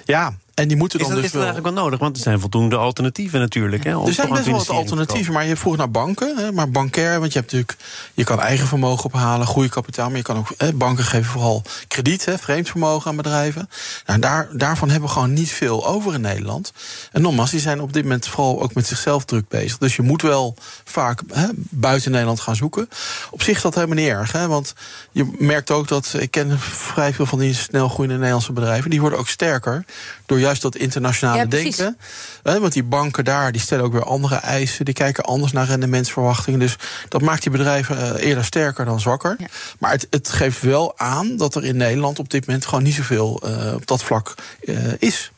Ja, 0.05 0.35
en 0.63 0.69
die 0.69 0.77
moeten 0.77 0.99
dan 0.99 1.09
is 1.09 1.15
dat, 1.15 1.23
dus 1.23 1.33
is 1.33 1.37
dat 1.39 1.43
eigenlijk 1.45 1.75
wel 1.75 1.85
nodig? 1.85 2.01
Want 2.01 2.17
er 2.17 2.23
zijn 2.23 2.41
voldoende 2.41 2.77
alternatieven 2.77 3.41
natuurlijk. 3.41 3.85
Hè, 3.85 4.07
er 4.07 4.13
zijn 4.13 4.29
best 4.29 4.45
wel 4.45 4.57
wat 4.57 4.69
alternatieven, 4.69 5.33
maar 5.33 5.47
je 5.47 5.57
vroeg 5.57 5.77
naar 5.77 5.91
banken. 5.91 6.37
Hè, 6.37 6.53
maar 6.53 6.71
bankair, 6.71 7.21
want 7.21 7.33
je 7.33 7.39
hebt 7.39 7.53
natuurlijk... 7.53 7.83
je 8.15 8.25
kan 8.25 8.41
eigen 8.41 8.67
vermogen 8.67 9.05
ophalen, 9.05 9.47
goede 9.47 9.69
kapitaal... 9.69 10.09
maar 10.09 10.17
je 10.17 10.23
kan 10.23 10.37
ook... 10.37 10.55
Hè, 10.57 10.73
banken 10.73 11.05
geven 11.05 11.31
vooral 11.31 11.63
krediet, 11.89 12.25
hè, 12.25 12.39
vreemd 12.39 12.69
vermogen 12.69 13.11
aan 13.11 13.17
bedrijven. 13.17 13.69
Nou, 14.07 14.21
daar, 14.21 14.49
daarvan 14.53 14.91
hebben 14.91 15.09
we 15.09 15.15
gewoon 15.15 15.33
niet 15.33 15.51
veel 15.51 15.87
over 15.87 16.15
in 16.15 16.21
Nederland. 16.21 16.73
En 17.13 17.23
nogmaals, 17.23 17.51
die 17.51 17.61
zijn 17.61 17.81
op 17.81 17.93
dit 17.93 18.03
moment 18.03 18.29
vooral 18.29 18.63
ook 18.63 18.75
met 18.75 18.87
zichzelf 18.87 19.25
druk 19.25 19.49
bezig. 19.49 19.79
Dus 19.79 19.97
je 19.97 20.03
moet 20.03 20.23
wel 20.23 20.55
vaak 20.85 21.21
hè, 21.33 21.47
buiten 21.55 22.11
Nederland 22.11 22.41
gaan 22.41 22.57
zoeken. 22.57 22.89
Op 23.31 23.43
zich 23.43 23.61
dat 23.61 23.75
helemaal 23.75 23.97
niet 23.97 24.09
erg, 24.09 24.33
hè, 24.33 24.47
want 24.49 24.75
je 25.13 25.37
merkt 25.39 25.71
ook 25.71 25.89
dat... 25.89 26.15
ik 26.19 26.31
ken 26.31 26.59
vrij 26.61 27.15
veel 27.15 27.27
van 27.27 27.39
die 27.39 27.55
snel 27.55 27.89
groeiende 27.89 28.17
Nederlandse 28.17 28.53
bedrijven... 28.53 28.91
die 28.91 29.01
worden 29.01 29.19
ook 29.19 29.29
sterker 29.29 29.85
door 30.27 30.41
juist 30.41 30.52
dat 30.61 30.77
internationale 30.77 31.39
ja, 31.39 31.45
denken. 31.45 31.97
want 32.43 32.73
die 32.73 32.83
banken 32.83 33.25
daar 33.25 33.53
die 33.53 33.61
stellen 33.61 33.85
ook 33.85 33.93
weer 33.93 34.05
andere 34.05 34.35
eisen. 34.35 34.85
Die 34.85 34.95
kijken 34.95 35.25
anders 35.25 35.53
naar 35.53 35.67
rendementsverwachtingen. 35.67 36.61
Dus 36.61 36.77
dat 37.09 37.23
maakt 37.23 37.43
die 37.43 37.53
bedrijven 37.53 37.97
uh, 37.97 38.27
eerder 38.27 38.45
sterker 38.45 38.85
dan 38.85 39.01
zwakker. 39.01 39.37
Ja. 39.39 39.47
Maar 39.79 39.91
het, 39.91 40.07
het, 40.11 40.29
geeft 40.29 40.61
wel 40.61 40.99
aan 40.99 41.37
dat 41.37 41.55
er 41.55 41.65
in 41.65 41.77
Nederland 41.77 42.19
op 42.19 42.31
dit 42.31 42.47
moment 42.47 42.67
gewoon 42.67 42.85
niet 42.85 42.95
zoveel 42.95 43.43
uh, 43.45 43.75
op 43.75 43.87
dat 43.87 44.03
vlak 44.03 44.35
uh, 44.65 44.77
is. 44.99 45.32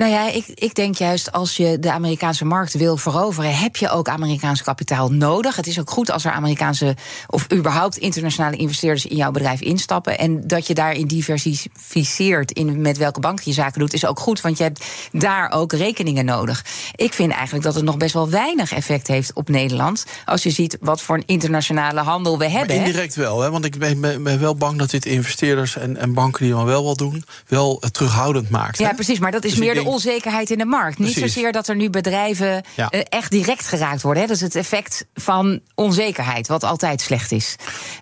Nou 0.00 0.12
ja, 0.12 0.30
ik, 0.30 0.46
ik 0.54 0.74
denk 0.74 0.94
juist 0.94 1.32
als 1.32 1.56
je 1.56 1.78
de 1.78 1.92
Amerikaanse 1.92 2.44
markt 2.44 2.74
wil 2.74 2.96
veroveren, 2.96 3.56
heb 3.56 3.76
je 3.76 3.90
ook 3.90 4.08
Amerikaans 4.08 4.62
kapitaal 4.62 5.12
nodig. 5.12 5.56
Het 5.56 5.66
is 5.66 5.80
ook 5.80 5.90
goed 5.90 6.10
als 6.10 6.24
er 6.24 6.30
Amerikaanse 6.30 6.96
of 7.26 7.52
überhaupt 7.52 7.96
internationale 7.96 8.56
investeerders 8.56 9.06
in 9.06 9.16
jouw 9.16 9.30
bedrijf 9.30 9.60
instappen. 9.60 10.18
En 10.18 10.46
dat 10.46 10.66
je 10.66 10.74
daarin 10.74 11.06
diversificeert 11.06 12.52
in 12.52 12.80
met 12.80 12.96
welke 12.96 13.20
bank 13.20 13.40
je 13.40 13.52
zaken 13.52 13.80
doet, 13.80 13.92
is 13.92 14.06
ook 14.06 14.20
goed, 14.20 14.40
want 14.40 14.58
je 14.58 14.62
hebt 14.62 14.84
daar 15.12 15.50
ook 15.50 15.72
rekeningen 15.72 16.24
nodig. 16.24 16.64
Ik 16.94 17.12
vind 17.12 17.32
eigenlijk 17.32 17.64
dat 17.64 17.74
het 17.74 17.84
nog 17.84 17.96
best 17.96 18.14
wel 18.14 18.30
weinig 18.30 18.72
effect 18.72 19.06
heeft 19.06 19.32
op 19.32 19.48
Nederland. 19.48 20.04
Als 20.24 20.42
je 20.42 20.50
ziet 20.50 20.76
wat 20.80 21.02
voor 21.02 21.16
een 21.16 21.26
internationale 21.26 22.00
handel 22.00 22.38
we 22.38 22.48
hebben. 22.48 22.76
Maar 22.76 22.86
indirect 22.86 23.14
wel, 23.14 23.40
hè? 23.40 23.50
want 23.50 23.64
ik 23.64 23.78
ben, 23.78 24.00
ben, 24.00 24.40
wel 24.40 24.54
bang 24.54 24.78
dat 24.78 24.90
dit 24.90 25.06
investeerders 25.06 25.76
en, 25.76 25.96
en 25.96 26.14
banken 26.14 26.44
die 26.44 26.52
dan 26.52 26.64
wel 26.64 26.84
wat 26.84 26.98
doen, 26.98 27.24
wel 27.46 27.82
terughoudend 27.92 28.50
maakt. 28.50 28.78
Ja, 28.78 28.92
precies, 28.92 29.18
maar 29.18 29.32
dat 29.32 29.44
is 29.44 29.50
dus 29.50 29.60
meer 29.60 29.74
de 29.74 29.88
onzekerheid 29.92 30.50
in 30.50 30.58
de 30.58 30.64
markt. 30.64 30.96
Precies. 30.96 31.16
Niet 31.16 31.24
zozeer 31.24 31.52
dat 31.52 31.68
er 31.68 31.76
nu 31.76 31.90
bedrijven 31.90 32.62
ja. 32.76 32.88
uh, 32.90 33.00
echt 33.08 33.30
direct 33.30 33.66
geraakt 33.66 34.02
worden. 34.02 34.22
Hè. 34.22 34.28
Dat 34.28 34.36
is 34.36 34.42
het 34.42 34.54
effect 34.54 35.06
van 35.14 35.60
onzekerheid, 35.74 36.48
wat 36.48 36.64
altijd 36.64 37.00
slecht 37.00 37.32
is. 37.32 37.56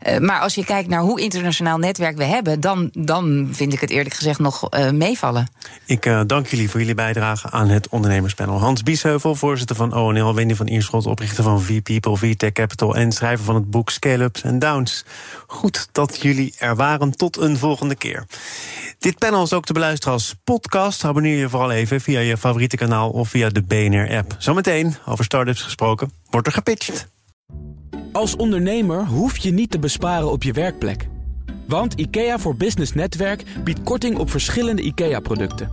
Uh, 0.07 0.19
maar 0.19 0.41
als 0.41 0.55
je 0.55 0.65
kijkt 0.65 0.89
naar 0.89 1.01
hoe 1.01 1.21
internationaal 1.21 1.79
netwerk 1.79 2.17
we 2.17 2.25
hebben, 2.25 2.61
dan, 2.61 2.91
dan 2.93 3.49
vind 3.53 3.73
ik 3.73 3.81
het 3.81 3.91
eerlijk 3.91 4.15
gezegd 4.15 4.39
nog 4.39 4.69
uh, 4.71 4.91
meevallen. 4.91 5.49
Ik 5.87 6.11
dank 6.27 6.47
jullie 6.47 6.71
voor 6.71 6.81
jullie 6.81 6.95
bijdrage 6.95 7.51
aan 7.51 7.69
het 7.69 7.89
ondernemerspanel. 7.89 8.59
Hans 8.59 8.83
Biesheuvel, 8.83 9.35
voorzitter 9.35 9.77
van 9.77 9.95
ONL, 9.95 10.35
Wendy 10.35 10.55
van 10.55 10.67
Ierschot, 10.67 11.07
oprichter 11.07 11.45
van 11.45 11.63
V-People, 11.63 12.17
VTech 12.17 12.53
Capital 12.53 12.97
en 12.97 13.13
schrijver 13.13 13.45
van 13.45 13.55
het 13.55 13.71
boek 13.71 13.91
Scale-ups 13.91 14.45
and 14.45 14.61
Downs. 14.61 15.05
Goed 15.47 15.89
dat 15.93 16.23
jullie 16.23 16.55
er 16.59 16.77
waren. 16.77 17.17
Tot 17.17 17.37
een 17.37 17.57
volgende 17.57 17.95
keer. 17.95 18.27
Dit 18.99 19.19
panel 19.19 19.43
is 19.43 19.53
ook 19.53 19.65
te 19.65 19.73
beluisteren 19.73 20.15
als 20.15 20.35
podcast. 20.45 21.05
Abonneer 21.05 21.39
je 21.39 21.49
vooral 21.49 21.71
even 21.71 21.78
via 21.87 22.21
je 22.21 22.37
favoriete 22.37 22.77
kanaal 22.77 23.11
of 23.11 23.29
via 23.29 23.49
de 23.49 23.63
BNR-app. 23.63 24.35
Zometeen, 24.39 24.95
over 25.07 25.25
startups 25.25 25.63
gesproken, 25.63 26.13
wordt 26.31 26.47
er 26.47 26.53
gepitcht. 26.53 27.09
Als 28.13 28.37
ondernemer 28.37 29.07
hoef 29.07 29.37
je 29.37 29.51
niet 29.51 29.71
te 29.71 29.79
besparen 29.79 30.31
op 30.31 30.43
je 30.43 30.53
werkplek. 30.53 31.09
Want 31.67 31.95
IKEA 31.95 32.39
voor 32.39 32.57
Business 32.57 32.93
Netwerk 32.93 33.43
biedt 33.65 33.83
korting 33.83 34.19
op 34.19 34.31
verschillende 34.31 34.83
IKEA-producten. 34.83 35.71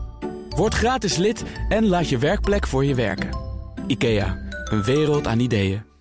Word 0.50 0.74
gratis 0.74 1.18
lid 1.18 1.44
en 1.70 1.88
laat 1.88 2.10
je 2.10 2.18
werkplek 2.18 2.68
voor 2.68 2.86
je 2.86 2.96
werken. 2.96 3.30
IKEA, 3.88 4.38
een 4.64 4.84
wereld 4.84 5.28
aan 5.28 5.40
ideeën. 5.40 5.95